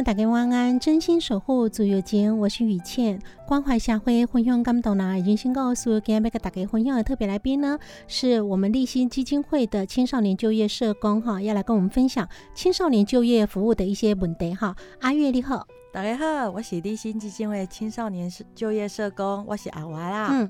[0.00, 5.18] 友大家晚安，真心守护自由间，我是雨倩，关怀社会，分享感动呢。
[5.18, 14.74] 已经先告诉今天要给大家分享的特别来宾呢，是我们立新基金会的青少年就业社工哈，要来跟我们分享青少年就业服务的一些问题哈。
[15.00, 15.66] 阿月你好。
[15.92, 20.28] 大家好，我是立新基金会青少年就业社工，我是阿娃啦。
[20.30, 20.48] 嗯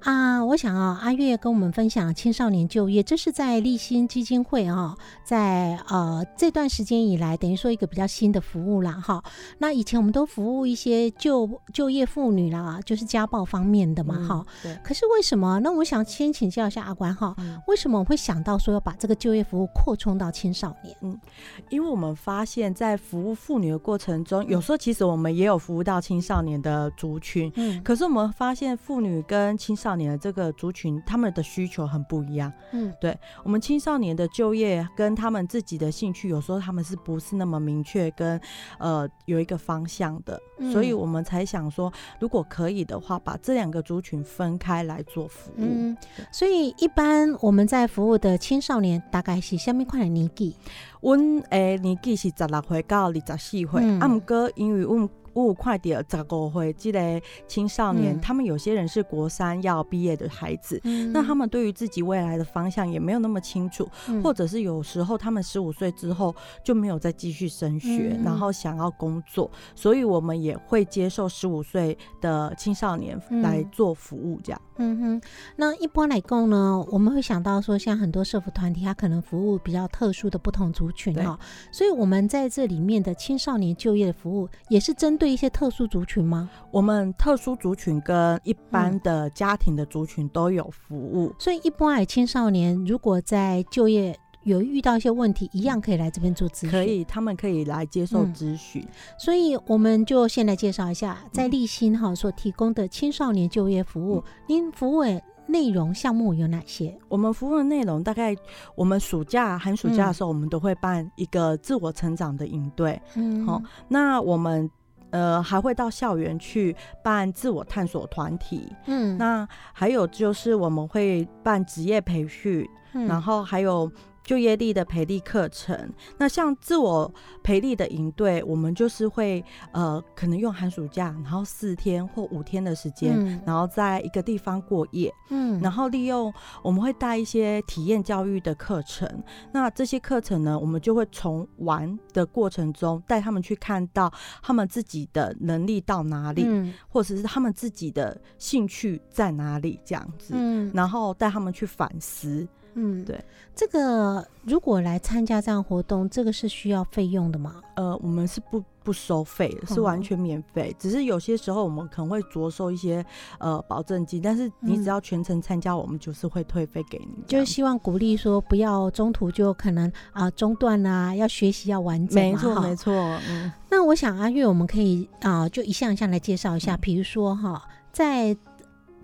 [0.00, 9.22] 啊，我想啊，阿月跟我们分享青少年就业，这是在立新基金会啊，在呃这段时间以来，等于说一个比较新的服务啦哈。
[9.58, 14.46] 那以前我们都服务一些就就业妇女啦，就是家暴方面的嘛哈。
[14.62, 14.74] 对。
[14.82, 15.60] 可是为什么？
[15.60, 17.36] 那我想先请教一下阿关哈，
[17.66, 20.96] 为什么我会想到说要把这个就业服务扩充到青少年？
[21.02, 21.20] 嗯，
[21.68, 24.77] 因为我们发现，在服务妇女的过程中，有时候。
[24.78, 38.40] 其实我们也有服务到青少年的族群，嗯，可是我们发现妇女跟青少年的这个族群，他们的需求很不一样，嗯，对我们青少年的就业跟他们自己的兴趣，有时候他们是不是那么明确跟
[38.78, 40.40] 呃有一个方向的，
[40.72, 45.56] 所以我们才想说，如果可以的话，把这两个族群分开来做服务。
[45.58, 45.96] 嗯，
[46.30, 50.54] 所以一般我们在服务的青少年大概是下面款的年纪。
[51.00, 55.08] 阮诶年纪是十六岁到二十四岁，啊，毋过因为阮。
[55.46, 60.80] 五快点，十五岁这类青少年，他们有些人是国三要毕业的孩子，
[61.12, 63.88] 那他们对于自己未来的方向也没有那么清楚，
[64.22, 66.34] 或者是有时候他们十五岁之后
[66.64, 74.60] 就没有再继续升学，然后想要工作，所以我们也会接受十五岁的青少年来做服务，这样。
[74.80, 75.20] 嗯哼，
[75.56, 81.38] 那一般来讲呢，我们会想到说，像很多社服团体，他可能服务比较特殊的不同族群哈，
[81.72, 85.27] 所以我们在这里面的青少年就业的服务也是针对。
[85.30, 86.48] 一些特殊族群吗？
[86.70, 96.70] 我们特殊族群跟一般的家庭的族群都有服务，所以一般矮青少年如果在就业有遇到一些问题，一样可以来这边做咨询。
[96.70, 98.86] 可以，他们可以来接受咨询。
[99.18, 106.96] 所以我们就先来介绍一下，在立新哈所提供的青少年就业服务，您服务的内容项目有哪些？
[107.08, 108.34] 我们服务的内容大概，
[108.74, 113.00] 我们暑假寒暑假的时候，我们都会办一个自我成长的营队。
[113.16, 114.70] 嗯，好，那我们。
[115.10, 122.68] 呃，还会到校园去办自我探索团体，嗯，那还有就是我们会办职业培训，
[123.06, 123.90] 然后还有。
[124.28, 127.10] 就业力的培力课程，那像自我
[127.42, 136.30] 培力的营队，我们就是会呃，可能用寒暑假，然后四天或五天的时间，然后在一个地方过夜，嗯，然后利用
[136.62, 139.08] 我们会带一些体验教育的课程，
[139.50, 144.12] 那这些课程呢，我们就会从玩的过程中带他们去看到
[144.42, 146.46] 他们自己的能力到哪里，
[146.86, 152.46] 或者是他们自己的兴趣在哪里这样子，嗯，然后带他们去反思。
[152.80, 153.20] 嗯，对，
[153.56, 157.56] 这个如果来参加这样活动，这个是需要费用的吗？
[157.74, 160.74] 呃，我们是不不收费的，是完全免费。
[160.78, 163.04] 只是有些时候我们可能会着收一些
[163.38, 167.24] 呃保证金，但是你只要全程参加，我们就是会退费给你。
[167.26, 172.14] 就是希望鼓励说不要中途就可能啊中断啊，要学习要完整。
[172.14, 172.94] 没错，没错。
[173.28, 177.60] 嗯，那我想阿月，我们可以啊就一项一项来介绍一下，比如说哈，
[177.92, 178.36] 在。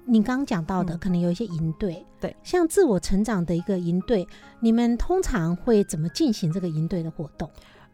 [0.07, 4.27] 你刚刚讲到的，可能有一些营队，对，像自我成长的一个营队，
[4.61, 7.51] 你们通常会怎么进行这个营队的活动？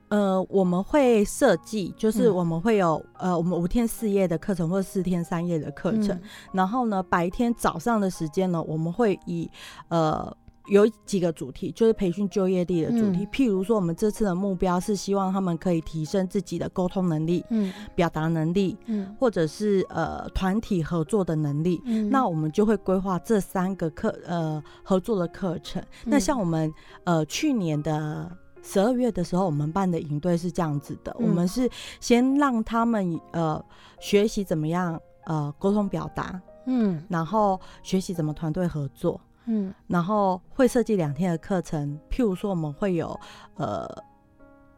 [0.06, 6.16] 呃，我们会设计，就是我们会有呃，我们五天四夜的课程或者四天三夜的课程。
[6.52, 9.50] 然后呢，白天早上的时间呢，我们会以
[9.88, 10.32] 呃
[10.70, 13.26] 有几个主题，就是培训就业力的主题。
[13.26, 21.82] 譬如说，我们这次的目标是希望他们可以提升自己的沟通能力、嗯，表达能力，嗯，或者是呃团体合作的能力。
[22.10, 25.82] 那我们就会规划这三个课呃合作的课程。
[26.04, 26.72] 那像我们
[27.04, 28.30] 呃去年的。
[28.62, 31.66] 十二月的时候，我们办的营队是这样子的，我们是
[31.98, 33.58] 先让他们呃
[33.98, 39.18] 学习怎么样呃沟通表达，嗯，然后学习怎么团队合作，
[39.52, 43.18] 嗯，然后会设计两天的课程，譬如说我们会有
[43.56, 43.84] 呃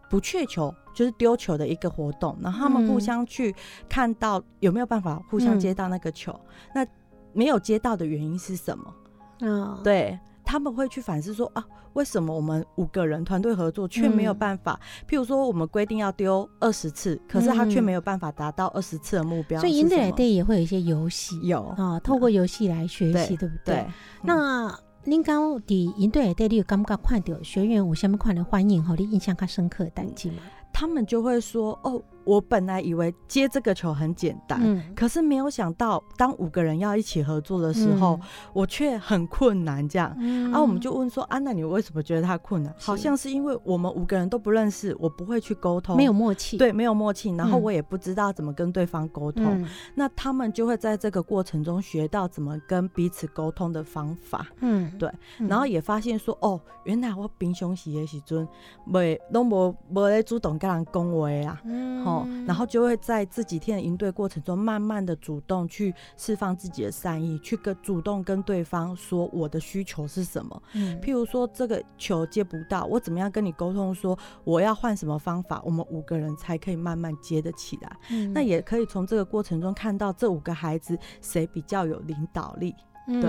[0.09, 3.55] 不确球，就是丢球的一个活动，然后他们互相去
[3.87, 6.35] 看到有没有办法互相接到那个球，
[6.75, 6.87] 那
[7.35, 8.95] 没有接到的原因是什么？
[9.41, 10.19] 嗯，对。
[10.53, 11.65] 他们会去反思说啊，
[11.95, 14.79] 为什么我们五个人团队合作却没有办法？
[15.09, 19.59] 譬如说，我们规定要丢二十次，可是他却没有办法达到二十次的目标。
[19.59, 23.87] 所以营队队也会有一些游戏，有啊，透过游戏来学习，对不对？
[24.21, 30.43] 那您刚伫营队队，你有感觉看到学员有什么款的欢迎和你印象较深刻的代际吗？
[30.73, 32.03] 他们就会说哦。
[32.25, 38.17] 我本来以为接这个球很简单，可是没有想到，当五个人要一起合作的时候，
[38.53, 39.89] 我却很困难。
[39.89, 40.11] 这样，
[40.53, 42.73] 啊，我们就问说，啊，那你为什么觉得他困难？
[42.79, 49.67] 好像是因为我们五个人都不认识，我不会去沟通，没有默契，对，没有默契，然后我也不知道怎么跟对方沟通。
[49.97, 54.47] 那他们就会在这个过程中学到怎么跟彼此沟通的方法。
[54.61, 55.11] 嗯，对，
[55.49, 58.47] 然后也发现说，哦，原来我平常时的时阵，
[58.85, 61.61] 没都无无咧主动跟人恭维啊。
[61.65, 62.45] 嗯。
[62.47, 70.63] 然后就会在这几天的应对过程中，慢慢的主动去释放自己的善意，去跟主动跟对方说我的需求是什么。
[70.75, 77.97] 嗯，譬如说这个球接不到，我怎么样跟你沟通说我要换什么方法，我们五个人才可以慢慢接得起来。
[78.11, 82.75] 嗯，那也可以从这个过程中看到这五个孩子谁比较有领导力。
[83.07, 83.23] 对，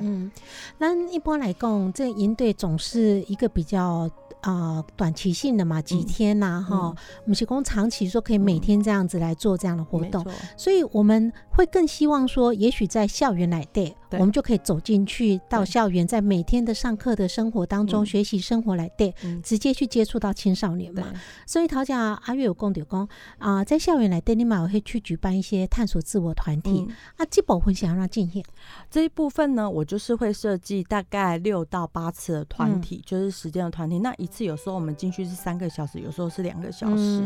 [0.00, 0.30] 嗯，
[0.78, 4.10] 那一般来讲，这营队总是一个比较。
[4.44, 10.22] 啊，短期性的嘛，几天呐，哈，我们提供长期说可以每天这样子来做这样的活动，
[10.54, 21.10] 所以我们会更希望说，也许在校园来对，我们就可以走进去到校园，在每天的上课的生活当中，学习生活来对，直接去接触到青少年嘛。
[21.46, 23.08] 所以陶家阿月有公有公
[23.38, 28.44] 啊，在校园来对，你们会去举办一些探索自我团体啊，基本会想要让进行。
[28.90, 34.28] 这一部分呢，我就是会设计大概六到八次的团体，就是时间的团体，那一。
[34.34, 37.22] 次有时候我们进去是三个小时，有时候是两个小时。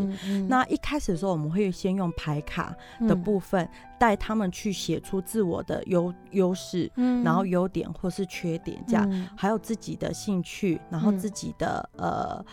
[0.46, 2.76] 那一开始的时候，我们会先用排卡
[3.08, 3.66] 的部分
[3.98, 6.77] 带他们去写出自我的优优势，
[7.24, 12.44] 然后优点或是缺点，这样还有自己的兴趣，然后自己的呃。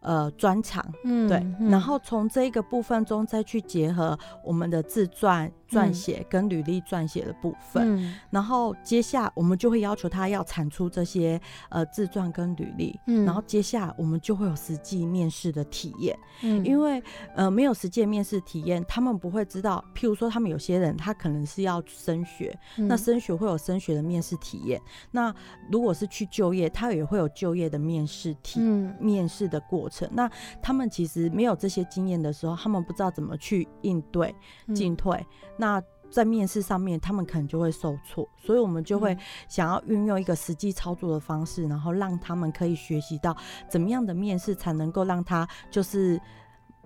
[0.00, 16.18] 呃，专长，对，然后从这个部分中再去结合我们的自传撰写跟履历撰写的部分，然后接下我们就会要求他要产出这些呃自传跟履历，然后接下我们就会有实际面试的体验，
[16.64, 17.02] 因为
[17.34, 24.80] 呃没有实际面试体验，他们不会知道，譬如说他们有些人他可能是要升学，那升学会有升学的面试体验，
[25.10, 25.34] 那
[25.70, 28.60] 如果是去就业，他也会有就业的面试体
[28.98, 30.08] 面试的过程。
[30.12, 30.30] 那
[30.62, 34.34] 他们其实没有这些经验的时候，他们不知道怎么去应对
[34.74, 35.24] 进退。
[35.58, 38.26] 那在面试上面，他们可能就会受挫。
[38.38, 39.14] 所以我们就会
[39.46, 43.36] 想要运用一个实际操作的方式，然后让他们可以学习到
[43.68, 46.16] 怎么样的面试才能够让他就是，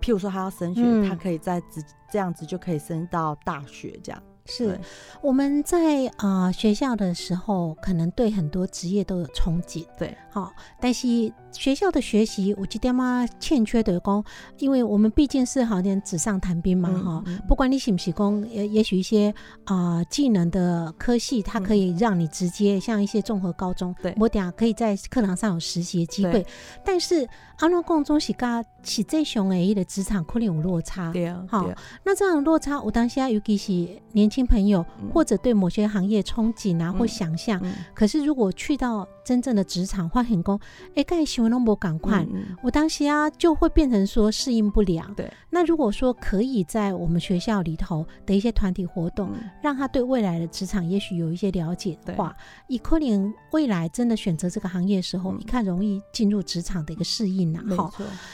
[0.01, 1.81] 譬如说他要升学，他可以在这
[2.11, 4.21] 这样子就可以升到大学这样。
[4.45, 4.77] 是
[5.21, 11.07] 我们在啊学校的时候，可能对很多职业都有憧憬，对，好，但是
[11.51, 14.23] 学校的学习，我记得嘛欠缺的工，
[14.57, 19.33] 因为我们毕竟是好像纸上谈兵嘛，哈，不管你喜不喜欢，也也许一些
[19.63, 26.45] 啊技能的科系，它可以让你直接像一些综合高中，对，我等下可以在课堂上有实习的机会，
[26.83, 27.27] 但是
[27.59, 31.69] 阿诺共中是甲实际上诶的职场可能有落差，对啊，好，
[32.03, 33.71] 那这样落差，我当下尤其是
[34.11, 34.29] 年。
[34.33, 34.83] 轻朋友
[35.13, 37.61] 或者对某些行业憧憬啊或想象，
[37.93, 40.59] 可是如果去到真正的职场换很工，
[40.95, 42.25] 哎，该喜欢那么赶快，
[42.61, 45.13] 我当时啊就会变成说适应不良。
[45.15, 49.29] 对，那如果说可以在我们学校里头的一些团体活动，
[49.61, 52.35] 让他对未来的职场也许有一些了解的话，
[52.67, 57.63] 以可能未来真的选择这个行业的时候，你看容易进入职场的一个适应啊。
[57.75, 57.93] 好，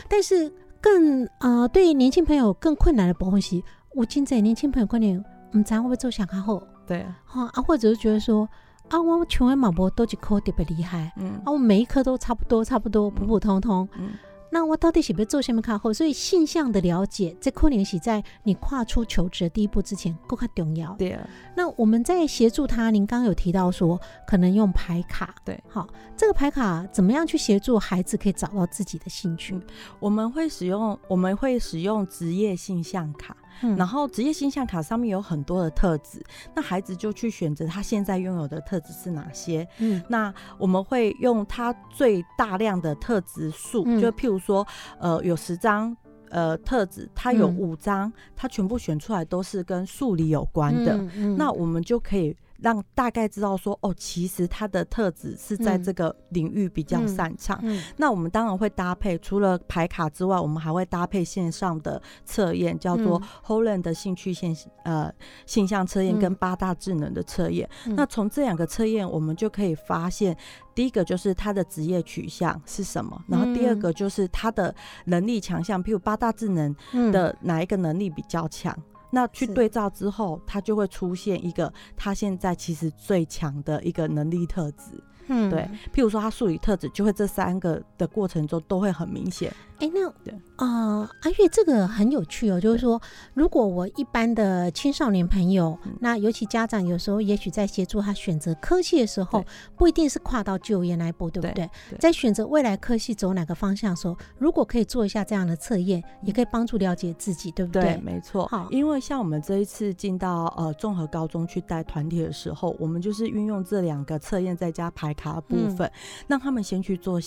[0.09, 3.61] 但是更啊，对年轻朋友更困难的部分是，
[3.95, 5.23] 我现在年轻朋友可能。
[5.53, 8.47] 唔知会不会做小卡后，对，哈啊，或者是觉得说
[8.89, 14.09] 啊，我全文马博都几科特别厉害，嗯，啊，我每一科都差不多，差不多普普通通，嗯，
[14.51, 15.93] 那我到底是不是做什么卡后？
[15.93, 20.95] 所以性向的了解，这可能是在你跨出求职的第一步之前更加重要。
[20.95, 21.21] 对啊。
[21.55, 25.35] 那我们在协助他，您刚刚有提到说，可能用牌卡。
[25.45, 25.61] 对。
[25.67, 29.55] 好，这个牌卡怎么样去协助孩子可以找到自己的兴趣？
[29.99, 33.37] 我们会使用，我们会使用职业性向卡。
[33.77, 36.23] 然后职业形象卡上面有很多的特质，
[36.55, 39.67] 那孩子就去选择他现在拥有的特质是哪些。
[39.79, 44.65] 嗯，那我们会用他最大量的特质数，就譬如说，
[44.99, 45.95] 呃，有十张
[46.29, 50.97] 呃特质，他有五张，他全部选出来都是跟数理有关的，
[51.37, 52.35] 那我们就可以。
[52.61, 57.61] 让大概知道说哦，其实他的特质是在这个领域比较擅长。
[57.97, 65.11] 那我们当然会搭配，除了排卡之外，我们还会搭配线上的测验，叫做 Holland 的兴趣线呃
[65.45, 67.69] 性向测验跟八大智能的测验。
[67.85, 70.35] 那从这两个测验，我们就可以发现，
[70.75, 74.73] 第一个就是他的职业取向是什么，然后第二个就是他的
[75.05, 76.75] 能力强项，譬如八大智能
[77.11, 78.77] 的哪一个能力比较强。
[79.11, 85.03] 那去对照之后，他就会出现一个他现在其实最强的一个能力特质。
[85.27, 85.61] 嗯，对，
[85.93, 89.53] 譬如说他数理特质，就会这三个的过程中都会很明显。
[89.79, 90.11] 哎，那
[90.59, 93.01] 啊，阿月这个很有趣哦，就是说，
[93.33, 99.43] 如果我一般的青少年朋友，那尤其家长有时候也许在协助他选择科系的时候，
[99.77, 101.69] 不一定是跨到就业那一步，对不对？
[101.97, 107.81] 在选择未来科系走哪个方向的时候，如果可以做一下这样的测验，也可以帮助了解自己，对不对？
[107.81, 108.45] 对，没错。
[108.47, 115.89] 好，因为像我们这一次进到呃综合高中去带团体的时候，我们就是运用这两个测验再加排卡部分，
[116.27, 117.17] 让他们先去做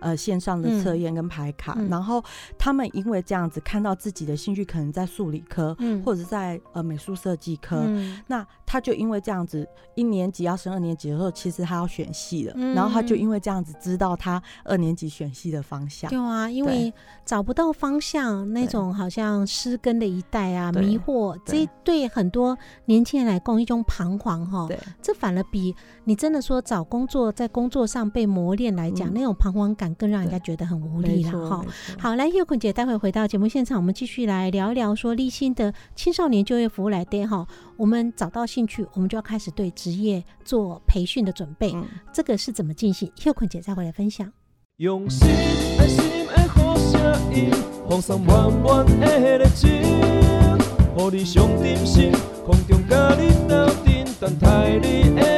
[0.00, 2.24] 呃线上的测验跟排卡，然后
[2.56, 16.10] 他们因为这样子看到自己的兴趣可能在数理科，嗯，或者在呃美术设计科，嗯，那他就因为这样子，一年级要升二年级的时候，其实他要选系了，然后他就因为这样子知道他二年级选系的方向。
[16.10, 16.92] 对啊，因为
[17.24, 24.66] 找不到方向，那种好像失根的一代啊，迷惑，这对很多年轻人来讲一种彷徨哈。
[24.68, 25.74] 对，这反而比
[26.08, 31.62] 你真的说找工作，在工作上被磨练来讲，那种彷徨感更让人家觉得很无力了哈。
[31.98, 37.46] 好，来叶坤姐，待会回到节目现场，我们继续来聊一聊说立新的青少年就业服务来电哈。
[37.76, 41.76] 我们找到兴趣，我们就要开始对职业做培训的准备，
[42.10, 43.12] 这个是怎么进行？
[43.26, 44.32] 叶坤姐再回来分享。
[44.78, 47.50] 用心心心的的好声音，
[47.86, 52.10] 放上满满热情，予你上点心，
[52.46, 55.37] 空中甲你斗阵，等待你来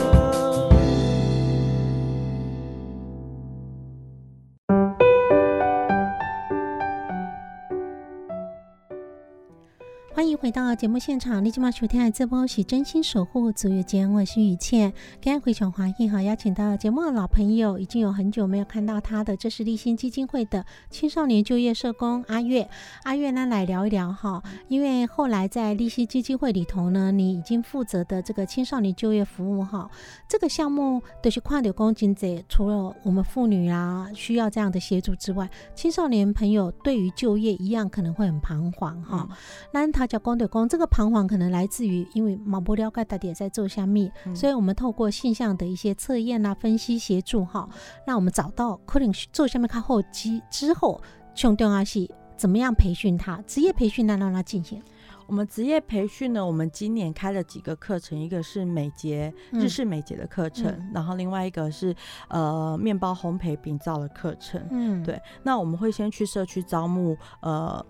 [10.41, 14.91] 回到节目现场，你今晚收听的这波是真心守护足月间，我是雨倩。
[15.21, 22.67] 今天非常欢迎哈，邀请到节目的老朋友，已经有很久没有看到他的，这是立新基金会的青少年就业社工阿月。
[23.03, 29.87] 阿月呢，来聊一聊哈，因为后来在立新基金会里头呢，你已经负责的这个青少年就业服务哈，
[30.27, 39.29] 这个项目都是跨流工经者，除了我们妇女啊需要这样的协助之外，青少年朋友对于就业一样可能会很彷徨哈。
[39.71, 40.07] 那他。
[40.11, 47.67] 叫公对公，这个彷徨可能来自于，因为毛不了解到底在做下面，所以我们透过现象的一些测验啊、分析协助哈，
[48.07, 51.01] 让我们找到可能做下面看后期之后，
[51.35, 54.81] 重点啊是怎么样培训他，职业培训呢让他进行。
[55.27, 61.93] 我们职业培训呢，我们今年开了几个课程，一个是美睫日式美睫的课程，然后另外一个是
[62.29, 64.61] 呃面包烘焙饼造的课程。
[64.71, 67.85] 嗯，对，那我们会先去社区招募呃。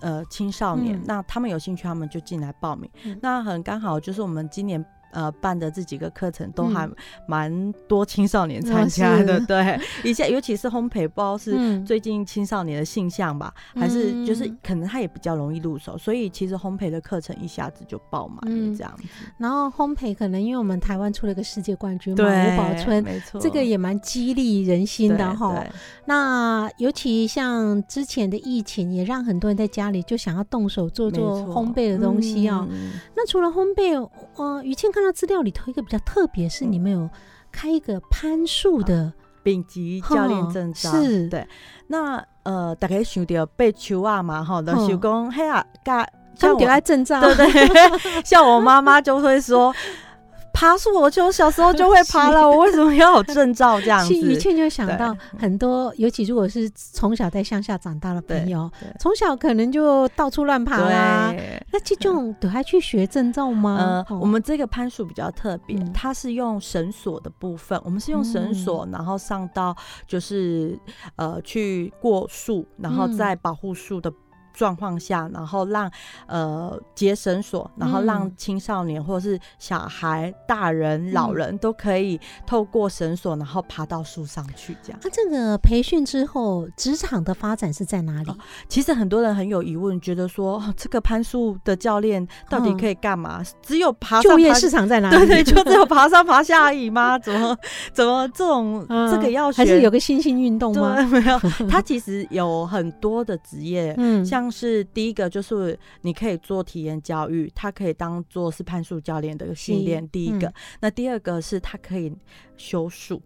[0.00, 2.90] 呃，青少年，那他们有兴趣，他们就进来报名。
[3.20, 4.84] 那很刚好，就是我们今年。
[5.14, 6.90] 呃，办的这几个课程都还
[7.28, 19.04] 蛮多青少年参加的， 对，一下尤其是烘焙，不知道是最近青少年的性向吧，还是就是可能他也比较容易入手，所以其实烘焙的课程一下子就爆满了这样子。
[19.38, 25.64] 然后烘焙可能因为我们台湾出了个世界冠军嘛，吴宝春，没错，这个也蛮激励人心的哈。
[26.06, 32.66] 那尤其像之前的疫情，也让很多人在家里就想要动手做做烘焙的东西啊。
[33.14, 35.03] 那除了烘焙，呃，于倩看。
[35.04, 37.08] 那资料里头一个比较特别，是你们有
[37.52, 41.46] 开一个攀树的丙级教练证照，是对。
[41.88, 46.06] 那呃，大家想到被球啊嘛，哈，的手工嘿啊，刚
[46.38, 47.98] 刚给他证照，对对。
[48.24, 49.74] 像我妈妈就会说，
[50.54, 54.14] 爬树，我就小时候就会爬了， 我为什么要有证照这样子？
[54.14, 58.70] 一切就想到很多，尤其如果是从小在乡下长大的朋友，
[59.00, 61.34] 从小可能就到处乱爬啦。
[61.72, 64.04] 那这种都还去学证照吗？
[64.08, 70.78] 呃，我们这个攀树比较特别，它是用绳索的部分，我们是用绳索，然后上到就是
[71.16, 74.10] 呃去过树，然后再保护树的。
[74.54, 75.90] 状况下，然后让
[76.26, 84.76] 呃结绳索，然后让青少年或者是小孩、大人、老人都可以透过绳索，然后爬到树上去。
[84.82, 88.32] 这样，那这个培训之后，职场的发展是在哪里？
[88.68, 93.42] 其实很多人很有疑问，觉得说这个攀树的教练到底可以干嘛？
[93.60, 95.16] 只有爬就业市场在哪里？
[95.26, 97.18] 对对，就只有爬上爬下而已吗？
[97.18, 97.56] 怎么
[97.92, 100.94] 怎么这种这个要还是有个新兴运动吗？
[101.10, 104.43] 没有， 他其实有很多的职业，嗯，像。
[104.50, 110.08] 是第一个，就是你可以做体验教育，它可以当做是攀树教练的训练。
[110.08, 112.14] 第一个，那第二个是它可以
[112.56, 113.22] 修树，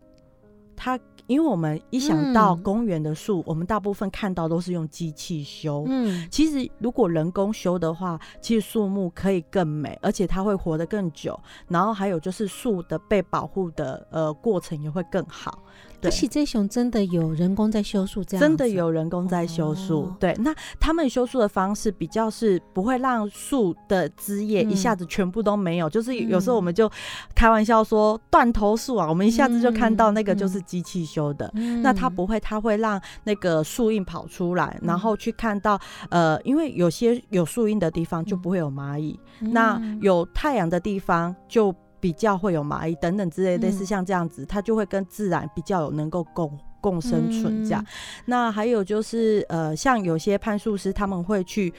[0.77, 0.99] 它。
[1.27, 5.85] 因为我们一想到公园的树，我们大部分看到都是用机器修。
[5.87, 11.39] 嗯，其实如果人工修的话，其实树木可以更美，而且它会活得更久。
[11.69, 15.63] 然后还有就是树的被保护的呃过程也会更好。
[16.01, 20.11] 对，其这熊真的有人工在修树，这样真的有人工在修树。
[20.19, 26.91] 对，那他们修树的方式比较是不会让树的枝叶一下子全部都没有，就是有时候我们就
[27.35, 31.19] 开玩笑说断头树啊，我们一下子就看到那个就是机器修。
[31.19, 31.53] 修的，
[31.83, 35.77] 那它不会，它会让那个树印跑出来，然后去看到，
[36.11, 47.85] 呃，因为有些有树印的地方就不会有蚂蚁，那有太阳的地方就比较会有蚂蚁等等之类，类似像这样子，它就会跟自然比较有能够共共生存这样。
[48.25, 51.73] 那还有就是，呃，像有些攀树师他们会去。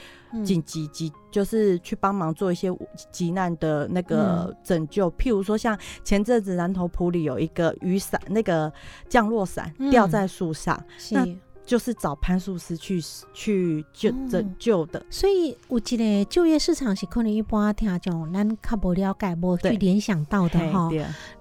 [0.46, 2.70] 紧急急就是去帮忙做一些
[3.12, 8.72] 急难的那个拯救，譬如说像前阵子南头埔里有一个雨伞，那个
[9.08, 11.26] 降落伞掉在树上，那
[11.70, 13.00] 就是找潘素师去
[13.32, 15.06] 去救拯救的。
[15.08, 20.90] 所以我记得就业市场是可能一般听讲咱较不了解，无去联想到的哈。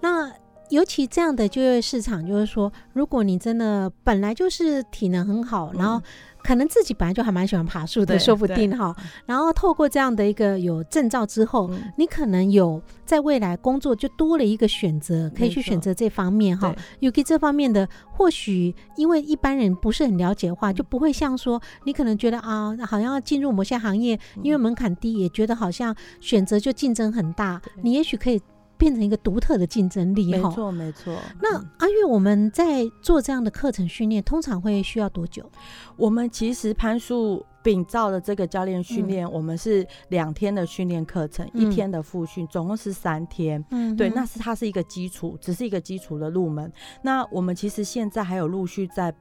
[0.02, 0.30] 那
[0.68, 6.02] 尤其这样的就业市场，就是说，如果你真的本来就是体能很好，然后。
[6.48, 8.96] 可能自己本来就还蛮喜欢爬树的，说不定哈。
[9.26, 16.74] 然后透过这样的一个有证照之后，你可能有在未来工作就多了一个选择，可以去选择这方面哈。
[17.00, 27.60] 尤其这方面的，或许因为一般人不是很了解的话，就不会像说你可能觉得啊，好像要进入某些行业，因为门槛低，也觉得好像选择就竞争很大。
[27.82, 28.40] 你也许可以。
[28.78, 31.14] 变成一个独特的竞争力，没错没错。
[31.42, 35.50] 那阿月，我们在做这样的课程训练，通常会需要多久？
[35.96, 37.44] 我们其实攀树。
[37.62, 43.62] 丙照的这个教练训练，我们是两天的训练课程，一天的复训，总共是三天。
[43.70, 46.72] 嗯，对，那是它是一个基础，只是一个基础的入门。
[47.02, 49.12] 那我们其实现在还有陆续在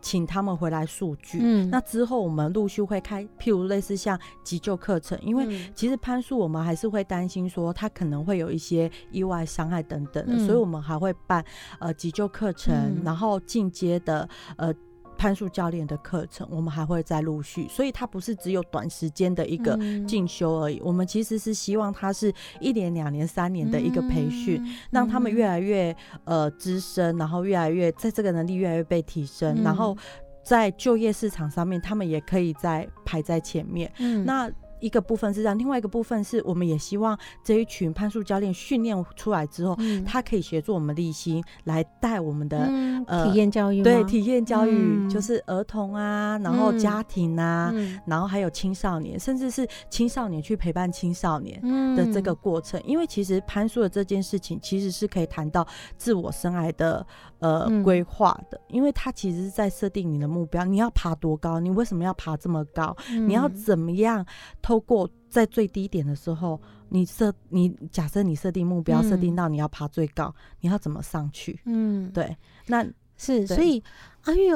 [0.00, 1.38] 请他们回来数据。
[1.42, 11.44] 嗯，那之后我们陆续会开，譬如类似像急救课程，因为其实攀树我们还是会担心说他可能会有一些意外伤害等等的，所以我们还会办
[11.80, 14.72] 呃急救课程，然后进阶的呃。
[15.20, 19.78] 攀树教练的课程，我们还会再陆续，所以它不是只有短时间的一个
[20.08, 20.80] 进修而已。
[20.82, 29.94] 我们其实是希望它是一年、两年、三年的一个培训，让他们越来越呃资深，然后越来越在这个能力越来越被提升，然后
[30.42, 33.92] 在就业市场上面，他们也可以在排在前面。
[33.98, 34.50] 嗯那。
[34.80, 42.70] 一个部分是这样，另外一个部分是我们也希望这一群攀树教练训练出来之后，他可以协助我们立新来带我们的
[43.06, 47.72] 呃体验教育，对体验教育就是儿童啊，然后家庭啊，
[48.06, 51.60] 然后还有青少年，甚至是青少年去陪伴青少年
[51.96, 52.80] 的这个过程。
[52.84, 55.66] 因为其实攀树的这件事情，其实是可以谈到
[55.96, 57.06] 自我生涯的
[57.38, 64.24] 呃规划的，因为它其实是在设定你的目标，你要爬多高，你为什么要爬这么高，你要怎么样。
[64.70, 71.58] 透过在最低点的时候，你设你假设你设定目标，设定到你要爬最高，你要怎么上去？
[71.64, 73.82] 嗯，对，那是所以
[74.22, 74.46] 阿玉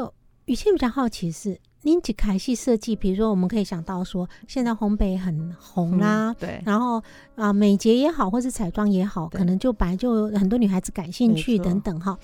[0.45, 7.03] 语气比较好奇是，您几开系设计，比如说我们可以想到说，现在烘焙很红啦，对，然后
[7.35, 12.17] 啊美睫也好，或是彩妆也好，可能就本来就很多女孩子感兴趣等等哈。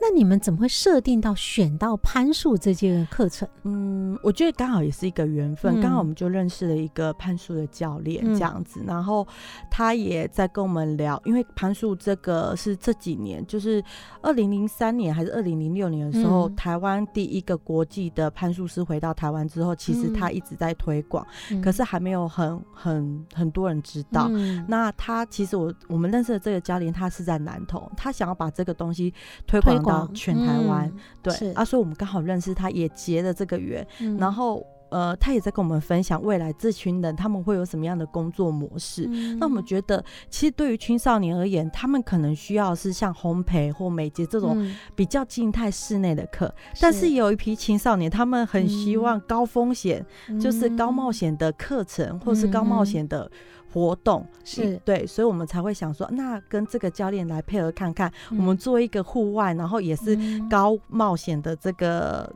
[0.00, 3.48] 那你们怎么会设定到选到攀树这件课程？
[3.62, 9.26] 嗯，我觉得刚好也是一个缘分，刚好我们就认识了一个攀树的教练这样子，然后
[9.70, 13.82] 他也在跟我们聊，因为攀树这个是这几年，就是
[14.20, 21.26] 二零零三年还是二零零六年的时候，台湾第一个国际的攀树师回到台湾之后，其实他一直在推广，
[21.62, 24.28] 可是还没有很很很多人知道。
[24.68, 29.12] 那他其实我我们认识的这个教练，他是在南投，他想要把这个东西
[29.46, 30.92] 推广到全台湾，
[31.22, 33.86] 对啊，所以我们刚好认识他，也结了这个缘，
[34.18, 34.66] 然后。
[34.94, 39.08] 呃，他也在跟我们分享未来这群人他们会有什么样的工作模式。
[39.40, 50.06] 那我们觉得，其实对于青少年而言，他们可能需要是像烘焙或美睫这种比较静态室内的课，但是有一批青少年，他们很希望高风险，
[50.40, 53.28] 就是高冒险的课程或是高冒险的
[53.72, 54.24] 活动。
[54.44, 54.80] 是。
[54.84, 60.16] 对，所以我们才会想说，那跟这个教练来配合看看，我们做一个户外，然后也是
[60.48, 62.32] 高冒险的这个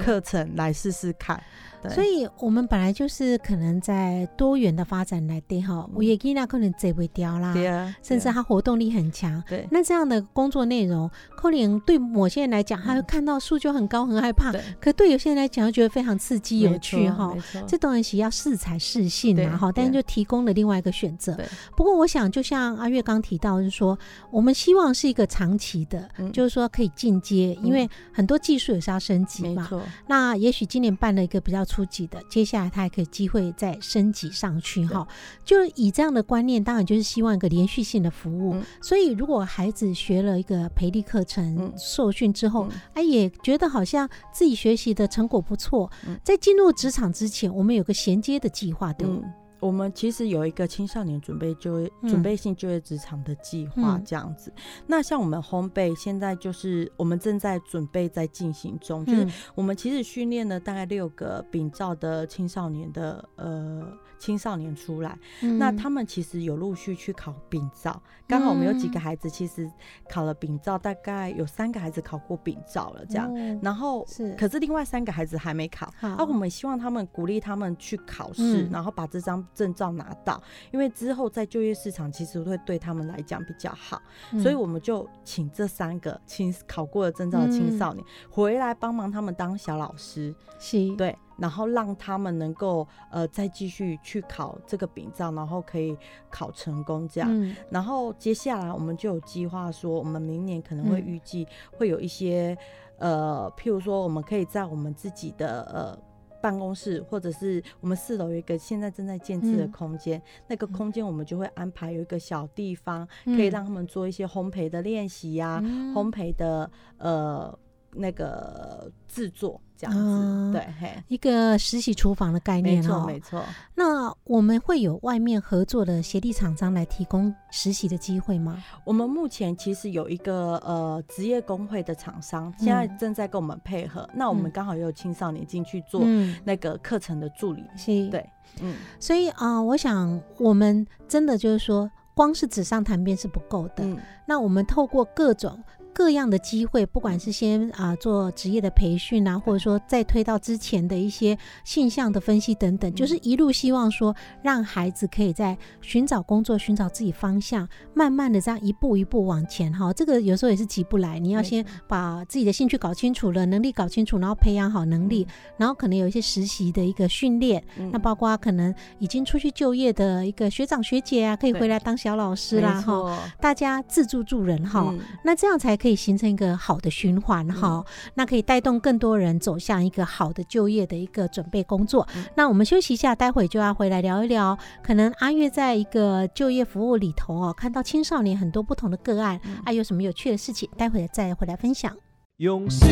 [0.00, 1.40] 课程来试试看。
[1.88, 9.66] 所以，我们本来就是可能在多元的发展来对哈，我也给那可能这会掉啦，对啊，甚至他活动力很强，对。
[9.70, 17.34] 那这样的工作内容，可能对某些人来讲，他看到树就很高很害怕，可对有些人来讲，觉得非常刺激有趣哈。
[17.66, 21.34] 这东西要适才适性嘛哈，但是就提供了另外一个选择。
[21.74, 23.98] 不过，我想就像阿月刚提到，就是说，
[24.30, 29.66] 我们希望是一个长期的，就是说可以进阶，因为很多技术也是要升级嘛。
[30.06, 31.64] 那也许今年办了一个比较。
[31.70, 35.06] 初级的，接下来他还可以机会再升级上去哈。
[35.44, 38.60] 就以这样的观念，当然就是希望一个连续性的服务。
[38.82, 45.88] 所以，如果孩子学了一个培力课程受训之后，哎，也觉得好像自己学习的成果不错，
[46.24, 49.22] 在进入职场之前，我们有个衔接的计划，对吗？
[49.60, 54.52] 我们其实有一个青少年准备就业、准备性就业职场的计划，这样子。
[54.86, 63.86] 那像我们烘焙，现在就是我们正在准备在进行中，就是我们其实训练了大概六个丙照的青少年的呃。
[64.20, 69.66] 青少年出来，那他们其实有陆续去考丙照，刚好我们有几个孩子其实
[70.10, 73.32] 考了丙照，大概有三个孩子考过丙照了，这样。
[73.62, 75.90] 然后是，可是另外三个孩子还没考。
[76.02, 84.00] 那我们希望他们鼓励他们去考试，然后把这张证照拿到，因为之后在就业市场其实会对他们来讲比较好。
[84.42, 90.34] 所以我们就请这三个青考过了证照的青少年回来帮忙他们当小老师。
[90.58, 91.16] 是，对。
[91.36, 95.96] 然后让他们能够呃再继续去考这个丙照，然后可以
[96.28, 97.56] 考成功这样。
[97.70, 102.54] 然后接下来我们就有计划说，我们明年可能会预计会有一些
[102.98, 105.98] 呃，譬如说我们可以在我们自己的呃
[106.40, 115.60] 办公室，或者是我们四楼有一个现在正在建制的空间，那个空间我们就会安排有一个小地方，可以让他们做一些烘焙的练习呀，
[115.94, 117.58] 烘焙的呃。
[117.92, 123.42] 那个制作这样子，对，一个实习厨房的概念哦，没错。
[123.74, 128.62] 那我们会有外面合作的协力厂商来提供实习的机会吗？
[128.84, 134.08] 我们目前其实有一个呃职业工会的厂商，现在正在跟我们配合。
[134.14, 136.02] 那我们刚好也有青少年进去做
[136.44, 138.76] 那个课程的助理，是，对，嗯。
[139.00, 143.84] 所以啊，我想我们真的就是说，光是纸上谈兵是不够的。
[144.26, 145.58] 那我们透过各种。
[145.92, 159.92] 各样的机会，不管是先啊做职业的培训啊，或者说再推到之前的一些现象的分析等等，就是一路希望说让孩子可以在寻找工作、寻找自己方向，慢慢的这样一步一步往前哈。
[159.92, 165.26] 这个有时候也是急不来，你要先把自己的兴趣搞清楚了，能力搞清楚，然后培养好能力，
[165.56, 173.18] 然后可能有一些实习的一个训练，那包括可能已经出去就业的一个学长学姐啊，可以回来当小老师啦哈。
[173.40, 175.79] 大家自助助人哈，那这样才。
[175.80, 182.06] 可以形成一个好的循环哈，那可以带动更多人走向一个好的就业的一个准备工作。
[182.36, 191.96] 那我们休息一下，待会就要回来聊一聊，可能阿月在一个就业服务里头哦，看到青少年很多不同的个案，还有什么有趣的事情，待会再回来分享。
[192.36, 192.88] 用心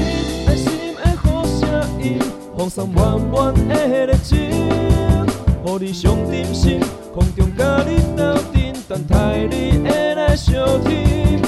[0.47, 2.19] 心心的的的声音，
[2.57, 4.51] 放上满满热情，
[5.81, 6.47] 你上点
[7.13, 7.85] 空中甲
[8.89, 11.48] 等待你来收听。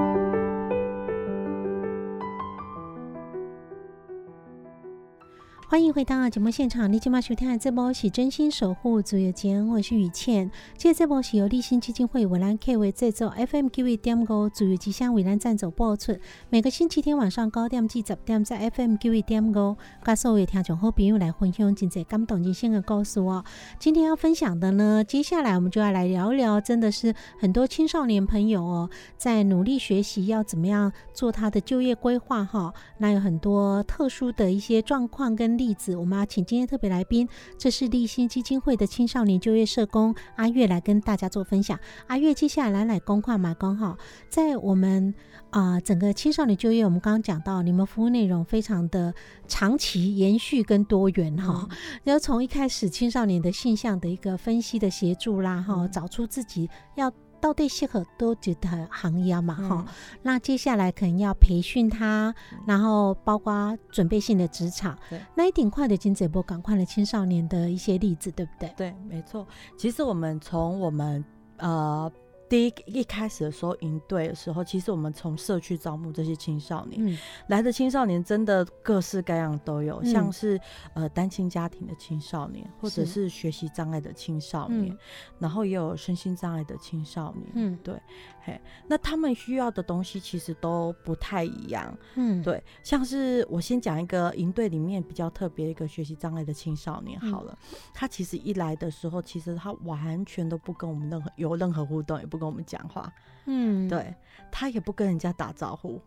[5.71, 10.51] 欢迎回到节目现场，你今晚收听的这波是真心守护主有间，我是雨倩。
[10.77, 16.17] 这这波是由立新基金会为兰 K 为制作，FM Q V 点五主有吉祥为兰赞助播出。
[16.49, 23.45] 每个星期天晚上九点至十点，在 FM Q V 点五，跟所有听众好朋友来分享真济感动人心的故事哦。
[23.79, 32.73] 今天要分享的呢，接下来我们就要来聊聊，真的是很多青少年朋友哦，在努力学习要怎么样做他的就业规划哈。
[32.97, 35.60] 那有很多特殊的一些状况跟。
[35.61, 41.79] 例子，我们要请今天特别来宾，这是立新基金会的青少年就业社工阿月来跟大家做分享。
[42.07, 43.95] 阿月，接下来来公话嘛，刚好
[44.27, 45.13] 在我们
[45.51, 49.13] 啊整个青少年就业，我们刚刚讲到，你们服务内容非常的
[49.47, 51.69] 长期延续跟多元哈。
[52.03, 57.13] 然后从一开始青少年的性向的一个分析的协助啦，哈，找出自己要。
[57.41, 59.85] 到底适合多久的行业嘛哈，
[60.21, 62.33] 那接下来可能要培训他，
[62.65, 64.97] 然后包括准备性的职场，
[65.35, 68.73] 那一点快的金泽波赶快的青少年的一些例子，对不对？
[68.77, 69.45] 对，没错。
[69.77, 71.25] 其实我们从我们
[71.57, 72.11] 呃。
[72.51, 80.59] 第一一开始的时候，营队的时候，其实我们从社区招募这些青少年，来的青少年真的各式各样都有，像是
[80.93, 83.21] 呃单亲家庭的青少年，或者是。
[83.31, 84.93] 学习障碍的青少年，
[85.39, 87.95] 然后也有身心障碍的青少年，嗯，对。
[88.43, 97.57] 嘿，那他们需要的东西其实都不太一样，嗯，对，像是我先讲一个营队里面比较特别一个学习障碍的青少年好了，
[97.93, 103.13] 他其实一来的时候，其实他完全都不跟我们任何有任何互动，也不跟我们讲话，
[103.45, 104.13] 嗯，对
[104.51, 106.01] 他也不跟人家打招呼。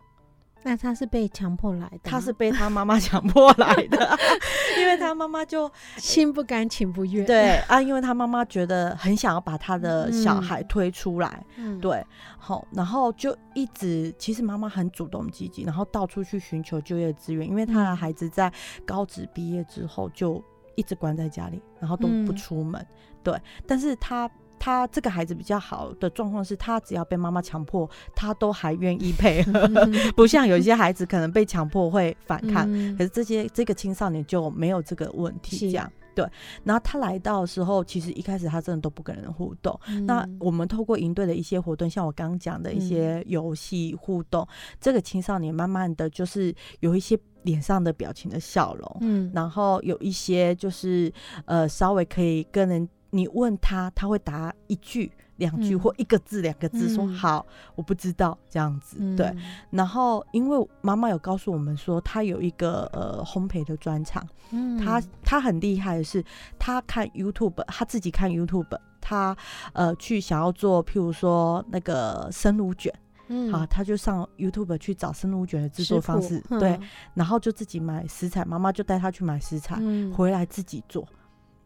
[0.64, 4.18] 那他是被强迫来的，他是被他妈妈强迫来的，
[4.81, 7.24] 因为他妈妈就心不甘情不愿。
[7.27, 11.79] 对啊，因为他妈妈觉得很想要把他的小孩推出来，嗯。
[11.81, 12.05] 对，
[12.38, 18.50] 好，然后就一直其实妈妈很主动积极，然后到处去寻求就业资源，因为他的孩子在
[18.87, 20.42] 高职毕业之后就
[20.77, 22.85] 一直关在家里，然后都不出门，
[23.22, 24.31] 对，但是他。
[24.64, 29.68] 他这个孩子比较好的状况是，他只要被妈妈强迫，他都还愿意配合，
[30.16, 32.66] 不像有一些孩子可能被强迫会反抗。
[32.96, 36.27] 可是这些这个青少年就没有这个问题，这样对。
[36.62, 39.79] 然后他来到的时候，其实一开始他真的都不跟人互动。
[40.07, 44.48] 那我们透过营队的一些活动，像我刚刚讲的一些游戏互动，
[44.81, 51.12] 这个青少年慢慢的就是有一些脸上的表情的笑容，嗯，然后有一些就是
[51.44, 52.88] 呃稍微可以跟人。
[53.14, 57.46] 你问他，他会答一句、两句或一个字、两个字，说好，
[57.77, 58.37] 我不知道。
[58.50, 58.96] 这样子。
[59.16, 59.33] 对，
[59.70, 66.24] 然后因为妈妈有告诉我们说，他有一个呃烘焙的专长，嗯，他他很厉害的是，
[66.59, 69.37] 他看 YouTube，他自己看 YouTube，他
[69.72, 72.92] 呃去想要做，譬如说那个生乳卷，
[73.29, 76.79] 嗯，好，他就上 YouTube 去找生乳卷的制作方式，对，
[77.14, 79.81] 然后就自己买食材，妈妈就带他去买食材，
[80.12, 81.07] 回来自己做。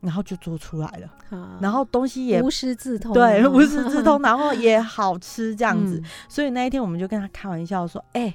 [0.01, 6.03] 然后就做出来了，然后东西也无师自通，对，无师自通，然后也好吃这样子。
[6.29, 8.35] 所以那一天我们就跟他开玩笑说：“哎。”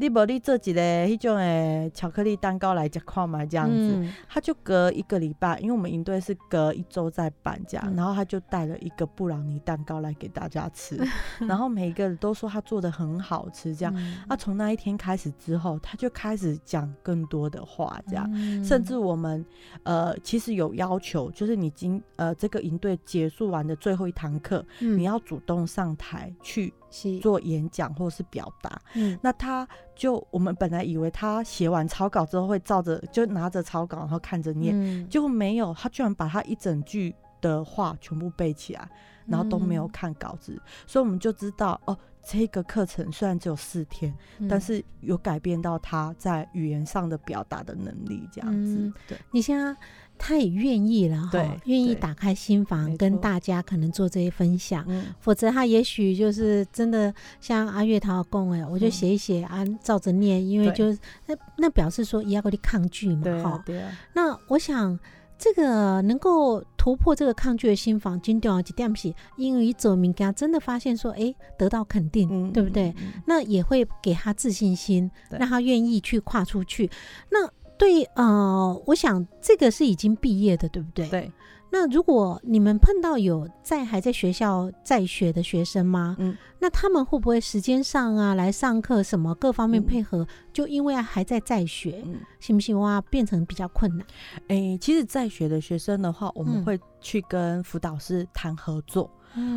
[0.00, 10.98] 你无你做一个迄种诶巧克力蛋糕来吃看嘛，这样子，他就隔一个礼拜，因为我们营队是隔一周再办这样，然后他就带了一个布朗尼蛋糕来给大家吃，
[11.46, 13.94] 然后每一个人都说他做的很好吃，这样。
[14.26, 19.44] 那从那一天开始之后，他就开始讲更多的话，这样，甚至我们
[19.82, 26.72] 呃其实有要求，就是你今呃这个营队结束完的最后一堂课，你要主动上台去。
[27.20, 38.90] 做演讲或者是表达，嗯，那他就我们本来以为他写完草稿之后会照着就拿着草稿然后看着念，结果没有，他居然把他一整句的话全部背起来，
[39.26, 44.14] 然后都没有看稿子，所以我们就知道哦，这个课程虽然只有四天，
[44.48, 48.92] 但是有改变到他在语言上的表达的能力，这样子。
[49.06, 49.74] 对，你现在。
[50.22, 54.86] 他也愿意了哈，愿意打开心房跟大家可能做这些分享，
[55.18, 60.92] 否则他也许就是真的像阿月桃供哎，我就写一写啊，照着念，因为就
[61.26, 63.64] 那那表示说也要跟你抗拒嘛哈。
[64.12, 64.96] 那我想
[65.38, 72.94] 这个能够突破这个抗拒的心房，今天几点是因为走民家真的发现说哎得到肯定，对不对？
[73.26, 76.90] 那也会给他自信心，让他愿意去跨出去。
[77.30, 77.48] 那
[77.80, 81.08] 对，呃，我想这个是已经毕业的，对不对？
[81.08, 81.32] 对。
[81.72, 86.16] 那如果你们碰到有在还在学校在学的学生吗？
[86.18, 86.36] 嗯。
[86.58, 93.00] 那他们会不会时间上啊来上课什么各方面配合，就因为还在在学，嗯行不行哇？
[93.02, 94.06] 变成比较困难。
[94.48, 99.10] 哎，其实在学的学生的话，我们会去跟辅导师谈合作。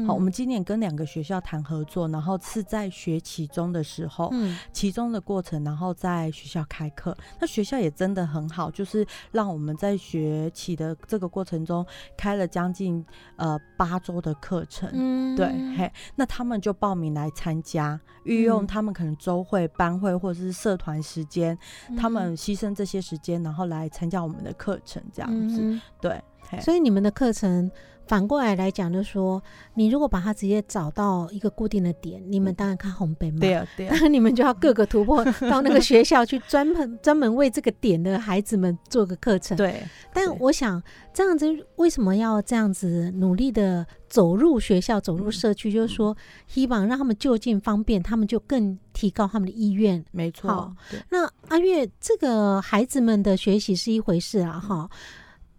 [0.05, 7.15] 好，我们今年跟两个学校谈合作，然后是在学期中的时候，嗯，期中的过程，然后在学校开课。
[7.39, 11.86] 那学校也真的很好，就是让我们在学期的这个过程中
[12.17, 13.03] 开了将近
[13.36, 14.89] 呃八周的课程。
[14.93, 21.57] 嗯，对，嘿，那他们就报名来参加，运用他们可能周会、班会或者是社团时间，
[21.97, 26.21] 他们牺牲这些时间，然后来参加我们的课程，这样子，对。
[26.62, 27.71] 所以你们的课程
[28.05, 29.41] 反过来来讲，就说
[29.75, 39.55] 你如果把它直接找到一个固定的点，你们当然看红北嘛，对啊，对啊，你们就要各个突破 到那个学校去，专门专门为这个点的孩子们做个课程。
[39.57, 40.81] 对，但我想
[41.13, 45.71] 这样子为什么要这样子努力的走入学校、走入社区？
[45.71, 50.03] 就是说，希望让他们就近方便，他们就更提高他们的意愿。
[50.11, 50.75] 没错。
[51.09, 54.89] 那阿月，这个孩子们的学习是一回事啊，哈。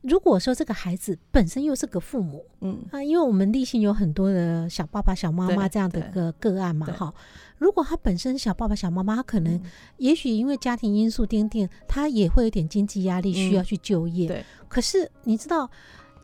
[0.05, 7.13] 如果说这个孩子本身又是个父母，嗯啊，因为我们立信有很多的小爸爸、小妈妈这样的个个案嘛，哈。
[7.57, 9.59] 如果他本身小爸爸、小妈妈，他可能
[9.97, 14.29] 也许因为家庭因素奠定，他也会有点经济压力，需要去就业。
[14.29, 15.71] 对，可是你知道。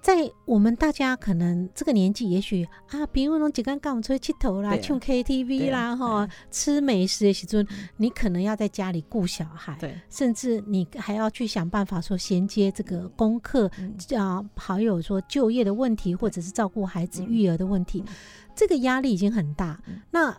[0.01, 7.67] 在我们大家可能这个年纪，也许啊，比如那几干干我出去头啦，去 KTV 啦，哈，吃美食的时阵，
[7.99, 13.71] 你可能要在家里顾小孩，对，甚至你还要去想办法说衔接这个功课，
[14.17, 18.03] 啊，还有说就业的问题，或者是照顾孩子育儿的问题，
[18.57, 19.79] 这个压力已经很大。
[20.11, 20.35] 那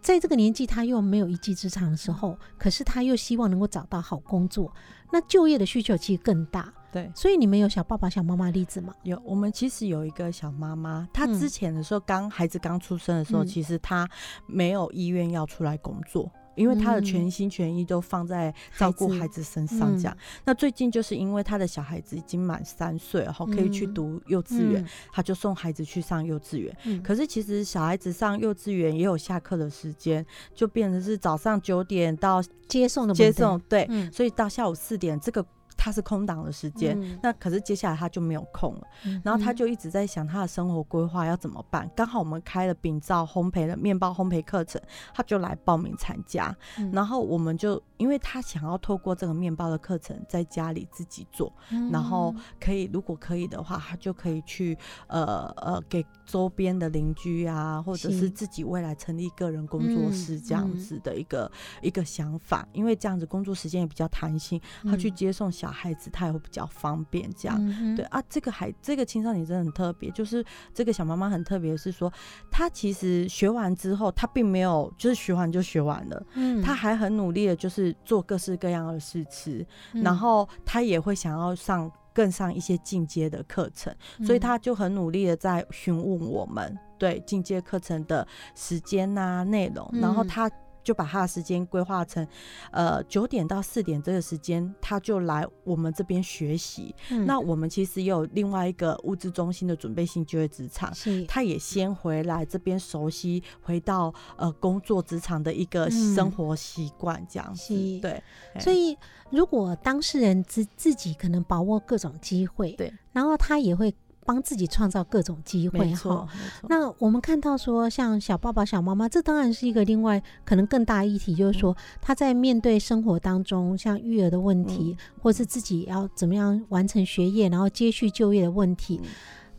[0.00, 4.72] 在这个年纪，他又没有一技之长的时候，可是他又希望能够找到好工作，
[5.12, 6.72] 那就业的需求其实更大。
[6.92, 8.92] 对，所以你们有小爸爸、小妈妈例子吗？
[9.04, 14.08] 有，我们其实有一个小妈妈，她之前的时候，刚孩子刚出生的时候，其实她
[14.46, 19.96] 没有意愿要出来工作，因为她的全心全意都放在照顾孩子身上。
[19.96, 27.02] 这样，那最近就是因为她的小孩子已经满三岁，然后可以去读幼稚园，她就送孩子去上幼稚园。
[27.02, 35.46] 可是其实小孩子上幼稚园也有下课的时间，就变成是早上九点到接送的接送，对，所以到下午四点这个。
[35.82, 38.82] 他是空档的时间，那可是接下来他就没有空了，
[39.24, 41.90] 然后他就一直在想他的生活规划要怎么办。
[41.96, 44.78] 刚好我们开了饼造烘焙的面包烘焙课程，
[45.14, 46.54] 他就来报名参加。
[46.92, 51.50] 然后我们就因为他想要透过这个面包的课程在家里自己做，
[51.90, 62.68] 然后可以如果可以的话，他就可以去呃呃给周边的邻居啊，或者是自己未来成立个人工作室这样子的一个一个想法。
[62.74, 65.69] 因为这样子工作时间也比较弹性，他去接送小。
[65.70, 67.96] 孩子他也会比较方便，这样。
[67.96, 68.22] 对啊。
[68.28, 72.12] 这个孩这个青少年真的很特别，就是这个小妈妈很特别，是说
[72.50, 90.50] 她其实学完之后，她并没有就是学完就学完了，嗯，她还很努力的，就是做各式各样的试吃，然后她也会想要上更上一些进阶的课程，所以她就很努力的在询问我们对进阶课程的时间呐内容，然后她。
[90.82, 92.26] 就把他的时间规划成，
[92.70, 96.94] 呃，九点到四点这个时间，他就来我们这边学习。
[97.26, 100.92] 那我们其实也有另外一个物资中心的准备性就业职场，
[101.26, 107.74] 他也先回来这边熟悉，回到呃工作职场的一个生活习惯这样子。
[108.00, 108.22] 对，
[108.58, 108.96] 所以
[109.30, 113.94] 如果当事人自自己可能把握各种机会，对，然后他也会。
[114.30, 116.24] 帮自己创造各种机会哈，
[116.68, 129.00] 那我们看到说，像小爸爸、小妈妈，这当然是一个另外可能更大议题，就是说他在面对生活当中，像育儿的问题，或是自己要怎么样完成学业，然后接续就业的问题，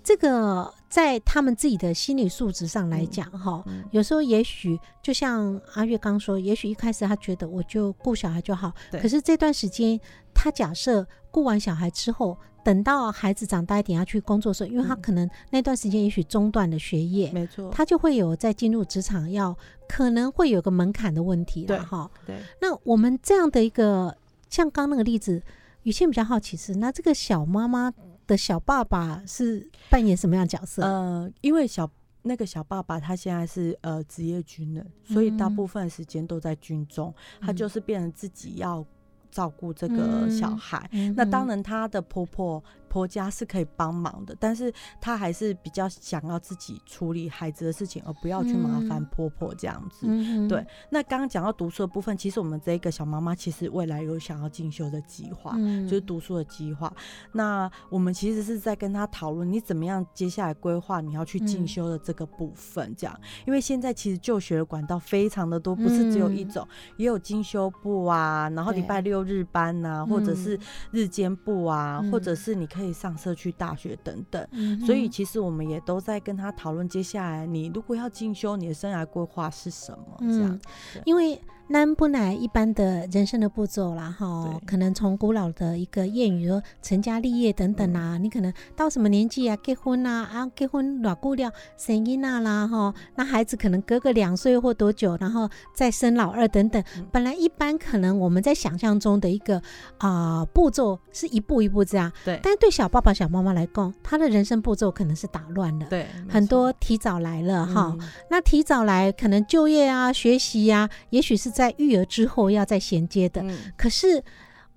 [0.01, 9.99] 这个在他们自己的心理素质上来讲，哈，有时候也许就像阿月刚说，也许一开始他觉得我就顾小孩就好，可是这段时间
[10.33, 12.37] 他假设顾完小孩之后。
[12.63, 22.09] 等到孩子长大一点要去工作的时候，因为他可能那段时间也许中断了学业，没错，他就会有在进入职场要可能会有个门槛的问题了哈。
[22.25, 24.15] 对，那我们这样的一个
[24.49, 25.41] 像刚那个例子，
[25.83, 27.91] 雨倩比较好奇是，那这个小妈妈
[28.27, 30.83] 的小爸爸是扮演什么样角色？
[30.83, 31.89] 呃，因为小
[32.21, 38.85] 那个小爸爸他现在是呃职业军人，所以大部分时间都在军中，他就是变成自己要。
[39.31, 42.63] 照顾这个小孩，那当然，她的婆婆。
[42.91, 50.05] 婆家是可以帮忙的，但是她还是比较想要自己处理孩子的事情，而不要去麻烦婆婆这样子。
[50.49, 56.93] 对，那刚刚讲到读书的部分，其实我们这个小妈妈其实未来有想要进修的计划，就是读书的计划。
[57.31, 63.17] 那我们其实是在跟她讨论，你怎么样接下来规划你要去进修的这个部分，这样。
[63.47, 70.59] 因为现在其实就学的管道非常的多，不是只有一种，也有进修部啊，然后礼拜六日班呐，或者是
[70.91, 72.80] 日间部啊，或者是你可以。
[72.81, 74.45] 可以上社区大学等等。
[74.85, 80.17] 所以其实我们也都在跟他讨论，接下来你如果要进修，你的生涯规划是什么？
[80.19, 80.59] 这样，
[81.05, 81.39] 因为。
[81.73, 96.83] 那不乃一般的人生的步骤啦，哈，可能从古老的一个谚语说成家立业等等啊，你可能到什么年纪啊，结婚啊，啊，结婚老姑娘生婴啊啦，哈，那孩子可能隔个两岁或多久，然后再生老二等等。
[97.09, 99.61] 本来一般可能我们在想象中的一个
[99.99, 102.37] 啊步骤是一步一步这样，对。
[102.43, 107.95] 但是对小爸爸小妈妈来讲，他的人生步骤可能是打乱了，对，很多提早来了哈。
[108.29, 111.60] 那提早来可能就业啊、学习呀，也许是在。
[111.61, 113.45] 在育儿之后要再衔接的，
[113.77, 114.23] 可是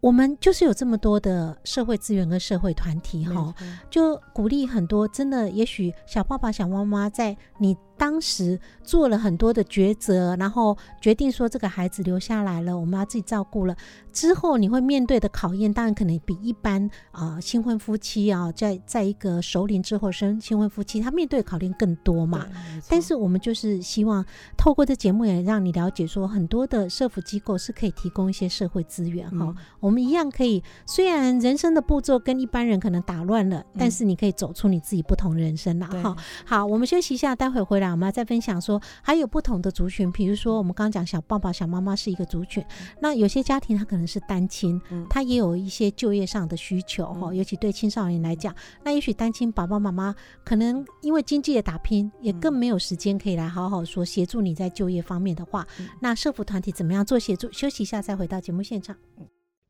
[0.01, 3.55] 我们就是有这么多的社会资源跟社会团体哈，
[3.89, 7.75] 就鼓励很多真的，也许小爸爸、小妈妈在你。
[7.97, 13.77] 当时做了很多的抉择，然后决定说这个孩子留下来了，我们要自己照顾了。
[14.13, 22.47] 之后你会面对的考验，当然可能比一般啊新婚夫妻啊，在在一个熟龄之后生新婚夫妻，他面对的考验更多嘛。
[22.89, 24.25] 但是我们就是希望
[24.57, 29.55] 透过这节目也让你了解，说很多的社福机构是可以提供一些社会资源哈。
[29.81, 36.17] 我们一样可以，虽然人生的步骤跟一般人可能打乱了，但是你可以走出你自己不同人生了哈。
[36.45, 37.84] 好，我们休息一下，待会回来。
[37.91, 42.65] 我们在分享说，还有不同的族群，比如说我们刚刚讲小爸爸、小妈妈是一个族群，
[43.01, 50.15] 那有些家庭他可能是单亲，他也有一些就业上的需求哈，尤其对青少年来讲，那也许单亲爸爸妈妈
[50.45, 55.67] 可能因为经济的打拼，也更没有时间可以来好好说协助你在就业方面的话，
[56.01, 57.51] 那社福团体怎么样做协助？
[57.53, 58.97] 休息一下再回到节目现场。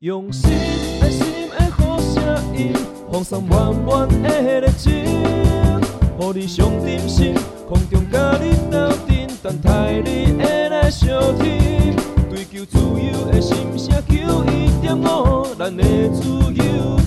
[0.00, 2.72] 用心心心的的声音，
[3.10, 5.83] 放松满满热情。
[6.18, 7.34] 予你上点心，
[7.68, 11.96] 空中甲你斗阵，等待你会来相听。
[12.30, 16.22] 追求自由的心声，求一点五，咱的自
[16.54, 16.98] 由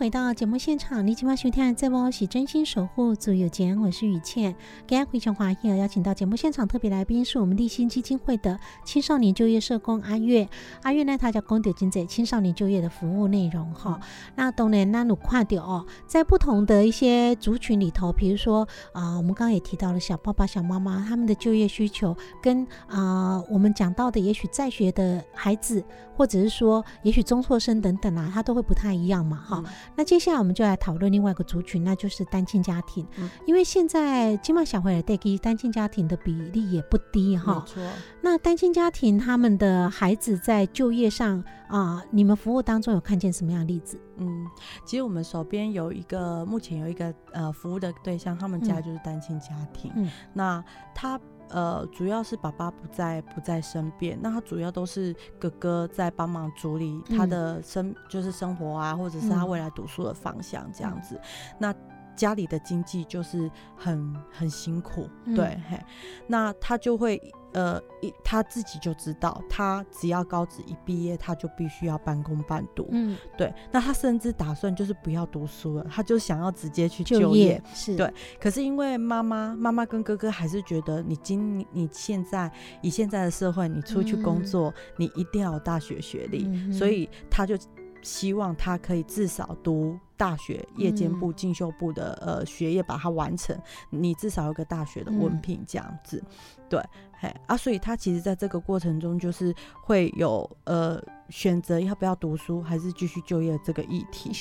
[0.00, 4.56] 回到节目现场，你今晚收听在我是真心守护自由间，我是雨倩。
[4.86, 10.48] 今天非常欢迎邀请到节目现场特别来宾是我们立新基金会的青少年就业社工阿月。
[10.84, 14.00] 阿月呢，他叫公德金在青少年就业的服务内容哈。
[14.36, 25.84] 那当然，那努跨掉哦，在不同的一些族群里头，比如说啊，我们刚刚也提到了小爸爸、小妈妈他们的就业需求，跟啊我们讲到的也许在学的孩子，
[26.16, 29.62] 或者是说也许中辍生等等啊，他都会不太一样嘛哈。
[29.96, 33.06] 那接下来我们就来讨论另外一个族群，那就是单亲家庭。
[33.46, 37.54] 因为现在金马小会的 day 单亲家庭的比例也不低哈。
[37.54, 37.82] 没错。
[38.20, 44.00] 那单亲家庭他们的孩子在就业上啊，你们服务当中有看见什么样的例子？
[44.16, 44.46] 嗯，
[44.84, 49.90] 其实我们手边有一个，目前有一个呃服务的对象，他们家就是单亲家庭。
[49.94, 50.08] 嗯。
[50.32, 50.64] 那
[50.94, 51.20] 他。
[51.50, 61.20] 呃，主要是爸爸不在不在身边，那他主要都是哥哥在帮忙处理他的生，就是生活啊，或者是他未来读书的方向这样子。
[61.58, 61.74] 那
[62.20, 65.80] 家里的经济就是很很辛苦，对，嘿，
[66.26, 67.20] 那他就会。
[67.52, 72.86] 呃，一他自己就知道，他只要高职一毕业，他就必须要半工半读。
[72.92, 73.52] 嗯，对。
[73.72, 77.60] 那他甚至打算就是不要读书了，他就想要直接去就业。
[77.74, 78.08] 是对。
[78.40, 82.48] 可是因为妈妈、妈妈跟哥哥还是觉得，你今你现在
[82.82, 87.56] 以现在的社会，你出去工作，你一定要有大学学历，所以他就
[88.02, 93.58] 希望他可以至少读大学夜间部、进修部的呃学业，把它完成。
[93.90, 96.22] 你至少有个大学的文凭这样子，
[96.68, 96.80] 对。
[97.22, 100.98] 嘿啊，所以他其实在这个过程中，就是会有呃
[101.30, 104.32] 选择要不要读书，还是继续就业这个议题。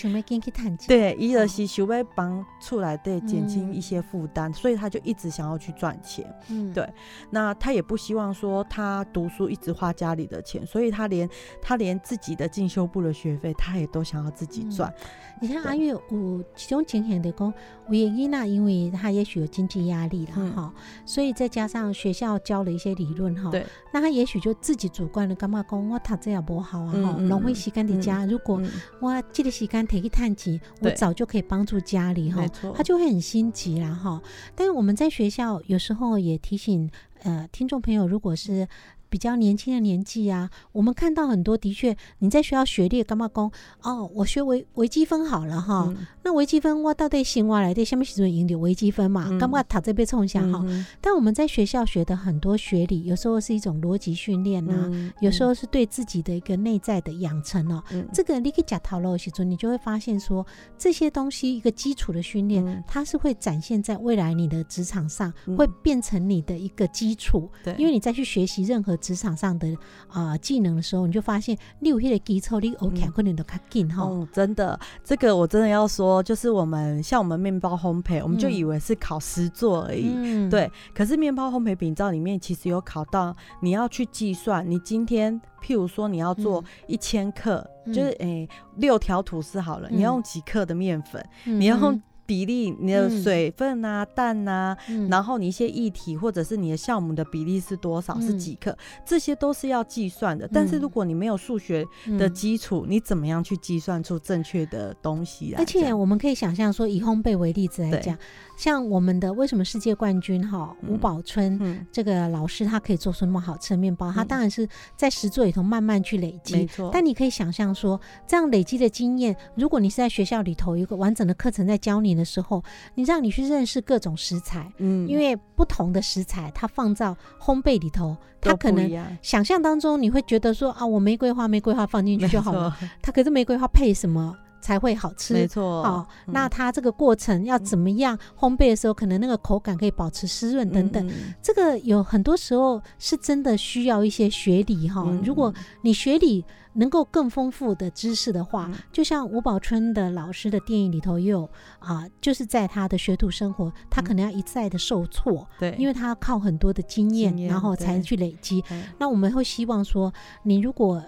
[0.88, 6.26] 对，一而是想要帮出来对减轻一些负担，所以他就一直想要去赚钱。
[6.50, 6.88] 嗯，对。
[7.30, 11.30] 那他也不希望说他读书一直花家里的钱，所以他连
[11.62, 14.94] 他连自己的进修部的学费，他也都想要自己赚。
[15.42, 17.54] 你看阿月有其中情形的讲，
[17.90, 20.74] 原因呢，因为他也许有经济压力了哈，
[21.06, 28.26] 所以再加上学校教了一些理论哈，对，那他也许就自己主观的干嘛讲，我读这样不好啊哈，浪费时间的家。
[28.26, 28.62] 如果
[29.00, 34.22] 我这个时间提去探钱，我早就可以帮助家里哈，他就会很心急啦哈。
[34.56, 36.90] 但是我们在学校有时候也提醒
[37.24, 38.68] 呃听众朋友，如果是
[39.10, 43.52] 比较年轻的年纪啊，我们看到很多的确你在学校学历干嘛工
[43.82, 45.94] 哦，我学微微积分好了哈，
[46.24, 50.64] 那微积分我到底醒过来对下面时候赢得微积分嘛，干嘛他这边冲下哈？
[51.02, 54.90] 但我们在学校学的很多学理，有时候是一种逻辑训练呐，
[55.22, 57.84] 有时候是对自己的一个内在的养成哦。
[58.14, 60.46] 这个你可以假讨论时候，你就会发现说
[60.78, 67.50] 这些东西一个基础的训练，它是会展现在未来你的职场上，会变成你的一个基础。
[67.64, 69.68] 对，因为你再去学习任何职场上的
[70.08, 74.04] 啊技能的时候，你就发现你有些的基础，你 OK 可能都卡紧哈。
[74.04, 80.12] 哦，真的，这个我真的要说，就是我们像我们面包烘焙，我们就以为是考实做而已。
[80.16, 80.72] 嗯，对。
[80.94, 92.02] 可是面包烘焙饼照里面其实有考到，你要去计算，你今天譬如说你要做一千克，就是诶六条吐司好了，你要用几克的面粉，你要用。
[92.30, 94.78] 比例，你的水分啊、氮啊，
[95.10, 100.48] 然后你一些液体或者是你的酵母的比例是多少，是几克，这些都是要计算的。
[100.54, 101.84] 但是如果你没有数学
[102.20, 108.16] 的基础，你怎么样去计算出正确的东西而且我们可以想象说，以烘焙为例子来讲。
[108.56, 114.68] 像我们的为什么世界冠军哈吴宝春这个老师他可以做出那么好吃的面包，他当然是
[114.98, 116.56] 在实作里头慢慢去累积。
[116.58, 116.92] 没错。
[116.94, 122.64] 但你可以想象说，这样累积的经验，如果你是在学校里头一个完整的课程在教你的时候，
[122.94, 134.38] 你让你去认识各种食材，嗯，因为不同的食材它放到烘焙里头，它可能想象当中你会觉得说啊，我玫瑰花玫瑰花放进去就好了，它可是玫瑰花配什么？
[134.62, 135.84] 才会好吃，没错。
[135.84, 141.10] 好，那它这个过程要怎么样烘焙的时候，可能那个口感可以保持湿润等等。
[141.42, 145.04] 这个有很多时候是真的需要一些学理哈。
[145.24, 146.44] 如果你学理
[146.74, 151.50] 能够更丰富的知识的话，就像吴宝春的老师的电影里头也有
[151.80, 158.64] 啊，就是在他的学徒生活，他可能要一再的受挫，对，因为他靠很多的经验，然后才去累积。
[158.98, 161.04] 那我们会希望说，你如果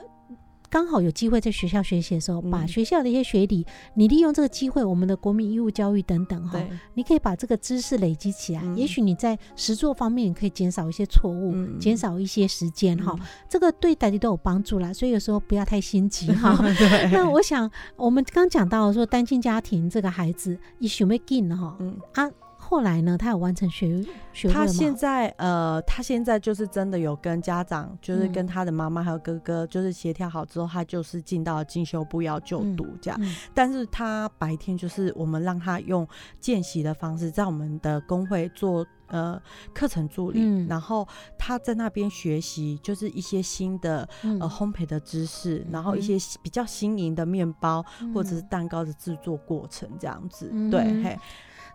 [0.72, 6.57] 刚好有机会在学校学习的时候，把学校的一些学理，你利用这个机会，我们的国民义务教育等等哈，
[6.93, 8.63] 你可以把这个知识累积起来。
[8.74, 13.13] 也许你在实作方面可以减少一些错误，减少一些时间哈，
[13.49, 14.93] 这个对大家都有帮助啦。
[14.93, 16.57] 所以有时候不要太心急哈。
[17.11, 21.78] 那我想，我们刚讲到说单亲家庭这个孩子，你想要进哈，
[22.13, 22.32] 啊。
[22.72, 24.01] 后来呢，他有完成学
[24.32, 33.22] 学他现在呃，他现在就是真的有跟家长，就是跟他的妈妈还有哥哥，就是协调好之后，他就是进到进修部要就读这样。
[33.53, 36.07] 但是他白天就是我们让他用
[36.39, 39.38] 见习的方式，在我们的工会做呃
[39.74, 41.05] 课程助理，然后
[41.38, 51.19] 他在那边学习，就是一些新的呃烘焙的知识，然后一些比较新颖的面包或者是蛋糕的制作过程这样子，对嘿。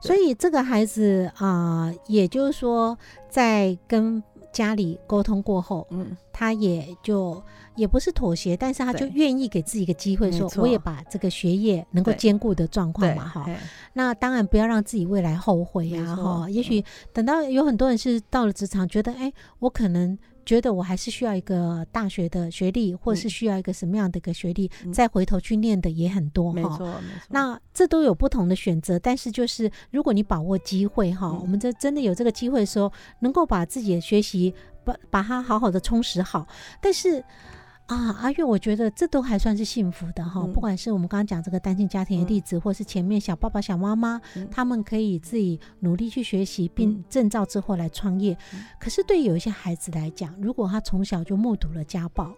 [0.01, 2.97] 所以这个孩子啊，也就是说，
[3.29, 4.23] 在跟
[4.53, 7.43] 家里沟通过后，嗯，他也就
[7.75, 13.47] 也不是妥协，但是他就愿意给自己一个机会，说我也把这个学业能够兼顾的状况嘛，哈。
[13.93, 16.49] 那当然不要让自己未来后悔呀，哈。
[16.49, 20.19] 也许等到有很多人是到了职场，觉得哎，我可能。
[20.47, 26.55] 觉得我还是需要一个大学的学历，或是需要一个什么样的一个学历，再回头去念的也很多哈。
[26.55, 27.27] 没错，没错。
[27.29, 32.91] 那这都有不同的选择，但是就是如果你把握机会哈，我们这真的有这个机会的时候，
[33.21, 36.47] 能够把自己的学习把把它好好的充实好，
[36.81, 37.23] 但是。
[37.87, 40.45] 啊，阿月，我觉得这都还算是幸福的哈。
[40.49, 44.21] 不管是我们刚刚讲这个单亲家庭的例子，或是前面小爸爸、小妈妈，
[44.51, 48.37] 他们可以自己努力去学习，并证照之后来创业。
[48.81, 52.35] 可是对有一些孩子来讲，如果他从小就目睹了家暴，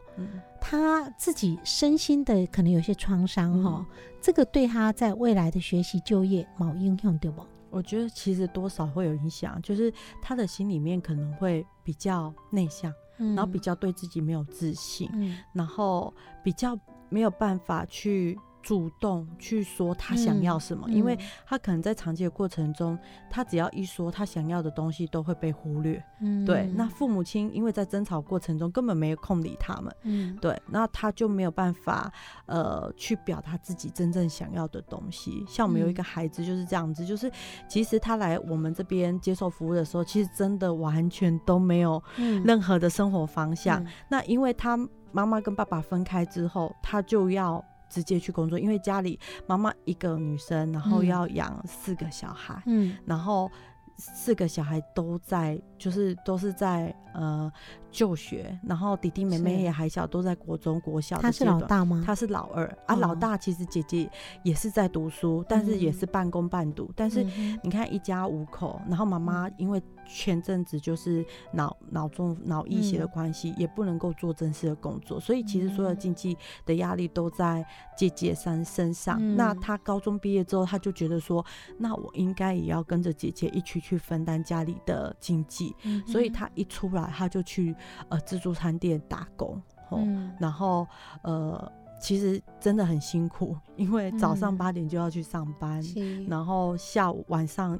[0.60, 3.86] 他自己身心的可能有些创伤哈，
[4.20, 7.42] 这个对他在未来的学习、就业冇影响对不？
[7.70, 9.90] 我觉得其实多少会有影响，就是
[10.20, 12.92] 他的心里面可能会比较内向。
[13.18, 15.10] 然后比较对自己没有自信，
[15.52, 18.38] 然后比较没有办法去。
[18.62, 22.98] 主动去说他想要什么，因为他可能在长期的过程中，
[23.30, 26.02] 他只要一说他想要的东西，都会被忽略。
[26.20, 26.66] 嗯，对。
[26.74, 30.60] 那父母亲因为在争吵过程中根本没有空理他们，嗯，对。
[30.66, 32.12] 那他就没有办法
[32.46, 35.44] 呃去表达自己真正想要的东西。
[35.48, 37.30] 像我们有一个孩子就是这样子，就是
[37.68, 42.02] 其实他来我们这边接受服务的时候，其实真的完全都没有
[42.44, 43.84] 任何的生活方向。
[44.08, 44.76] 那因为他
[45.12, 47.64] 妈妈跟爸爸分开之后，他就要。
[47.88, 53.50] 直接去工作，因为家里妈妈一个女生，然后要养四个小孩，嗯，然后
[53.96, 57.50] 四个小孩都在，就是都是在呃
[57.90, 61.18] 就学，然后弟弟妹妹也还小，都在国中、国小。
[61.18, 62.02] 他是老大吗？
[62.04, 62.94] 他是老二啊。
[62.94, 64.08] 老大其实姐姐
[64.42, 66.92] 也是在读书，但是也是半工半读。
[66.94, 67.24] 但是
[67.62, 76.36] 你看一家五口，然后妈妈因为前阵子就是脑脑中脑溢血的关系，也不能够做正式的工作，所以其实所有经济
[76.66, 77.64] 的压力都在
[77.96, 79.36] 姐姐身身上。
[79.36, 81.44] 那他高中毕业之后，他就觉得说，
[81.78, 85.74] 那我应该也要跟着姐姐一起去分担家里的经济。
[86.06, 87.74] 所以他一出来，他就去。
[88.08, 89.60] 呃，自助餐店打工，
[89.90, 90.86] 嗯，然后
[91.22, 91.70] 呃，
[92.00, 95.82] 其实真的很辛苦，因为早上八点就要去上班，
[96.28, 97.78] 然后下午晚上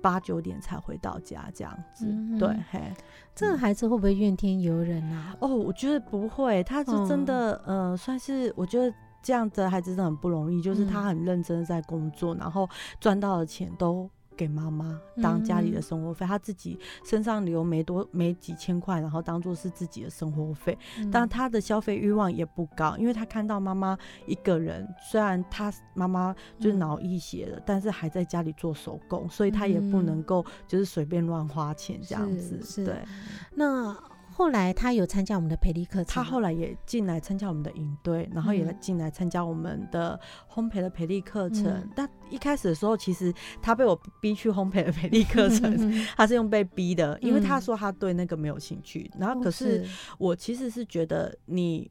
[0.00, 2.06] 八九点才回到家，这样子。
[2.38, 2.92] 对，嘿，
[3.34, 5.36] 这个孩子会不会怨天尤人啊？
[5.40, 12.68] 哦，我觉得不会，他是真的，呃，算是我觉得这样的孩子真的很不容易，就是他很认真在工作，然后
[13.00, 14.08] 赚到的钱都。
[14.36, 20.76] 给妈妈当家里的生活费，他自己身上留没多没几千块，然后当做是自己的生活费。
[21.10, 32.84] 但他的消费欲望也不高，因为他看到妈妈一个人，虽然他妈妈就是脑溢血了，但是还在家里做手工，所以他也不能够就是随便乱花钱这样子。
[32.84, 32.96] 对，
[33.54, 33.96] 那。
[34.34, 40.18] 后来他有参加我们的培力课程，他后来也进来参加我们的营队，然后也进来参加我们的
[40.52, 41.88] 烘焙的培力课程。
[41.94, 49.10] 但一开始的时候，其实他被我逼去烘焙的培力课程， 他是用被逼的，因为他说他对那个没有兴趣。
[49.18, 49.84] 然后可是
[50.18, 51.90] 我其实是觉得你。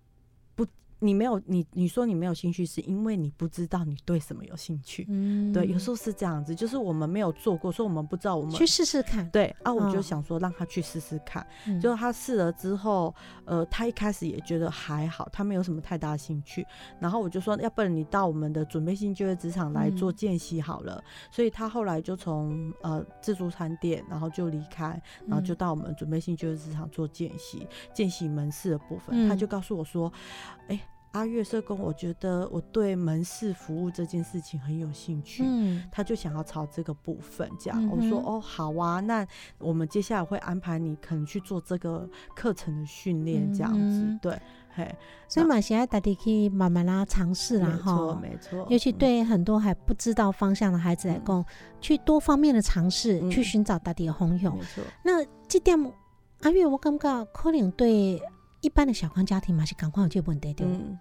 [1.04, 5.08] 你没有你你说你没有兴趣，是因为你不知道你对什么有兴趣。
[5.10, 9.28] 嗯，对，有时候是这样子，就是我们没有做过，所以我们不知道我们去试试看。
[9.32, 11.46] 对啊，我就想说让他去试试看。
[11.82, 13.14] 就他试了之后，
[13.46, 16.64] 呃，他一开始也觉得还好，他没有什么太大兴趣。
[17.00, 21.04] 然后我就说，要不然你到我们的准备性就业职场来做见习好了。
[21.32, 30.14] 所以他后来就从呃自助餐店，然后就离开，然后就到我们准备性就业职场做见习，见习门市的部分，他就告诉我说，
[30.68, 30.80] 哎。
[31.12, 37.90] 阿月社工，我觉得我对门市服务这件事情很有兴趣，嗯，他就想要朝这个部分这样。
[37.90, 44.42] 我说哦，好啊，那我们接下来会安排你可能去做这个课程的训练，这样子，对，
[44.74, 44.96] 嘿。
[45.28, 48.68] 所以嘛，现在大家可以慢慢啦尝试啦，哈，没错，没错。
[48.70, 51.46] 尤其对很多还不知道方向的孩子来讲，
[51.82, 54.56] 去多方面的尝试，去寻找大地的红勇。
[54.56, 54.84] 没错。
[55.04, 55.78] 那这点
[56.44, 58.22] 阿月，我感觉可能对。
[58.62, 60.98] 一般的小康家庭嘛，是赶快有这问题对嗯，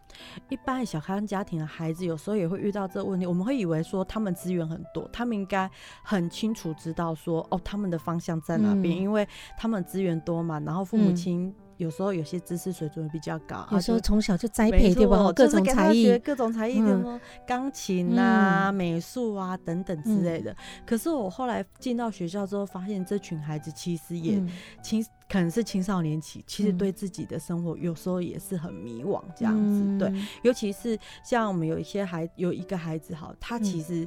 [0.49, 3.27] 一般的小康家庭的孩子有时候也会遇到这个问题。
[3.27, 5.71] 我们会以为说他们资源很多，他们应该
[6.03, 10.59] 很清楚知道说哦，他们的方向在哪边，因为他们资源多嘛。
[10.61, 15.33] 然后父母亲有时候有些知识水准比较高，有时候从小就栽培对吧？
[15.33, 20.55] 各种才艺，各种才艺，什么钢琴啊、美术啊等等之类的。
[20.87, 24.43] 可是我后来进到学校之后，发现这群孩子其实也
[24.83, 25.05] 青。
[25.31, 29.97] 可能是青少年期，其实对自己的生活有时候也是很迷惘，这样子。
[29.97, 30.13] 对，
[30.43, 34.07] 尤其是像我们有一些孩，有一个孩子哈，他其实。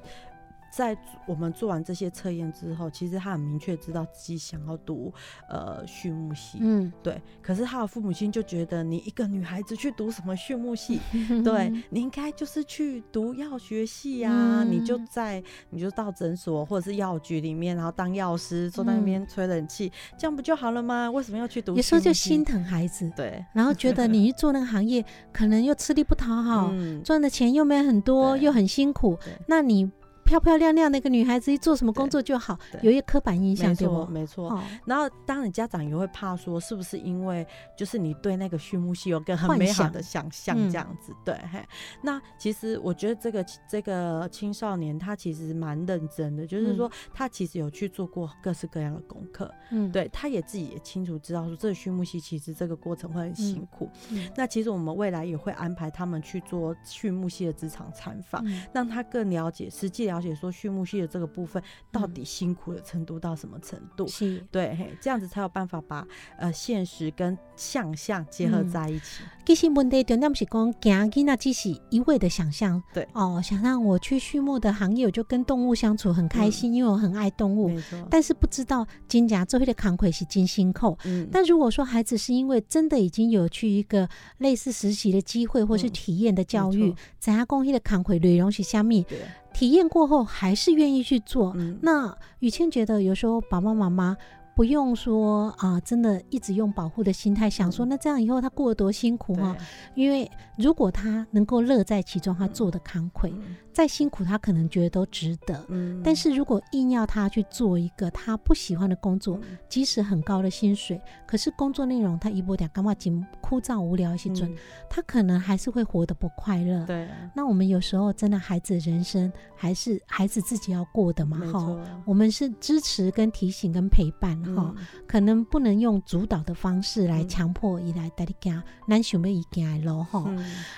[0.75, 0.97] 在
[1.27, 5.13] 我们做完这些测验之后，其实他很明确知道自己想要读
[5.47, 7.21] 呃畜牧系，嗯，对。
[7.43, 10.99] 可是他的父母亲就觉得你一个女孩子去读什么畜牧系？
[11.45, 21.11] 对你应该就是去读药学系呀，你就在你就到诊所或者是药局里面，然后当药师，坐在那边吹冷气，这样不就好了吗？
[21.11, 21.75] 为什么要去读？
[21.75, 26.73] 有时候就心疼孩子，对，然后觉得你一做那个行业，可能又吃力不讨好，
[27.05, 29.15] 赚的钱又没很多，又很辛苦，
[29.47, 29.91] 那你。
[30.23, 34.05] 漂漂亮亮的一个女孩子，一做什么工作就好，有一个刻板印象，对不？
[34.05, 34.61] 没错。
[34.85, 37.45] 然后，当然家长也会怕说，是不是因为
[37.77, 41.13] 就是你对那个畜牧系有个很美好的想象，这样子？
[41.25, 41.35] 对。
[41.51, 41.59] 嘿
[42.01, 49.51] 那其实我觉得这个这个青少年他其实蛮认真的，就是说他其实有去做过各式各样的功课。
[49.71, 49.91] 嗯。
[49.91, 53.89] 对，他也自己也清楚知道说，这个畜牧系其实这个过程会很辛苦。
[54.09, 54.29] 嗯。
[54.35, 60.12] 那其实我们未来也会安排他们去做畜牧系的职场参访，让他更了解实际。
[60.13, 61.61] 了解说畜牧系的这个部分
[61.91, 64.07] 到底辛苦的程度到什么程度？
[64.07, 66.07] 是对，嘿，这样子才有办法把
[66.37, 69.23] 呃现实跟想象结合在一起。
[69.45, 77.71] 其实问题重点是讲，行囡仔只是一味的想象，对哦，想让我去畜牧的行业，我就跟动物相处很开心，因为我很爱动物。
[78.09, 80.97] 但是不知道金甲周围的扛魁是金星扣。
[81.05, 84.07] 嗯，但如果说孩子是因为真的已经有去一个
[84.37, 89.05] 类似实习的机会，或是体验的教育，在他公司的扛魁内容是虾米？
[89.53, 91.55] 体验过后还是愿意去做。
[91.81, 94.17] 那雨谦觉得有时候爸爸妈妈
[94.55, 99.55] 不用说啊，真的一直用保护的心态想说，那这样以后他过得多辛苦哈。
[99.95, 103.33] 因为如果他能够乐在其中，他做的慷慨，
[103.73, 105.65] 再辛苦他可能觉得都值得。
[105.69, 105.99] 嗯。
[106.03, 114.53] 但是如果硬要他去做一个他不喜欢的工作，即使很高的薪水，可是工作内容他一波两干嘛紧枯燥无聊一些准，
[114.87, 116.85] 他可能还是会活得不快乐。
[116.85, 117.09] 对。
[117.35, 121.75] 那我们有时候真的孩子人生还是孩子自己要过的嘛哈。
[122.05, 124.42] 我们是支持跟提醒跟陪伴。
[124.55, 124.73] 哈，
[125.07, 130.23] 可能不能用主导的方式来强迫伊来带你行，难想要伊行咯哈。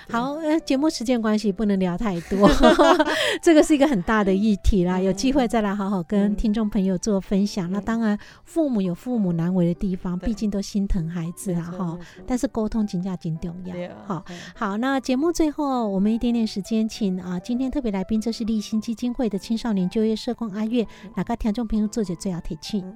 [0.08, 2.48] 好，呃，节目时间关系不能聊太多，
[3.42, 7.70] 这个是一个很大的议题啦，有机会再来好好跟听众朋友做分享。
[7.70, 11.98] 那当然，父母有父母难为的地方，毕竟都心疼孩子啦哈。
[12.26, 13.74] 但是沟通请假紧重要。
[14.04, 22.94] 好，好，那节目最后我们一点点时间，请啊，今天特别来宾，这是立新基金会的青少年就业社工阿月，哪个听众朋友做者最好提醒？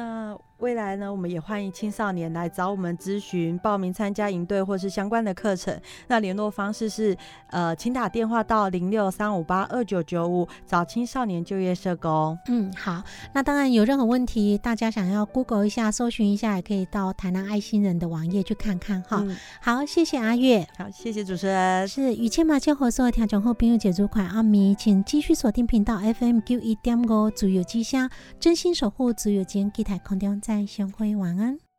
[0.00, 5.78] 那未来呢，我们也欢迎青少年来找我们咨询、报名参加营队或是相关的课程。
[6.06, 7.16] 那联络方式是，
[7.48, 12.38] 呃，请打电话到零六三五八二九九五找青少年就业社工。
[12.48, 13.02] 嗯，好。
[13.32, 19.26] 那当然有任何问题，大家想要 Google 一下、搜寻一下，也可以到台南爱心人的网页去看看哈。
[19.60, 20.66] 好，谢谢阿月。
[20.76, 21.88] 好，谢谢主持人。
[21.88, 28.08] 是雨倩马千合作调整后朋友解除款阿米，请继续锁定频道 FM 九一点五自由之声，
[28.38, 29.40] 真心守护自由。
[29.50, 31.69] 间，期待空中再相会，晚安。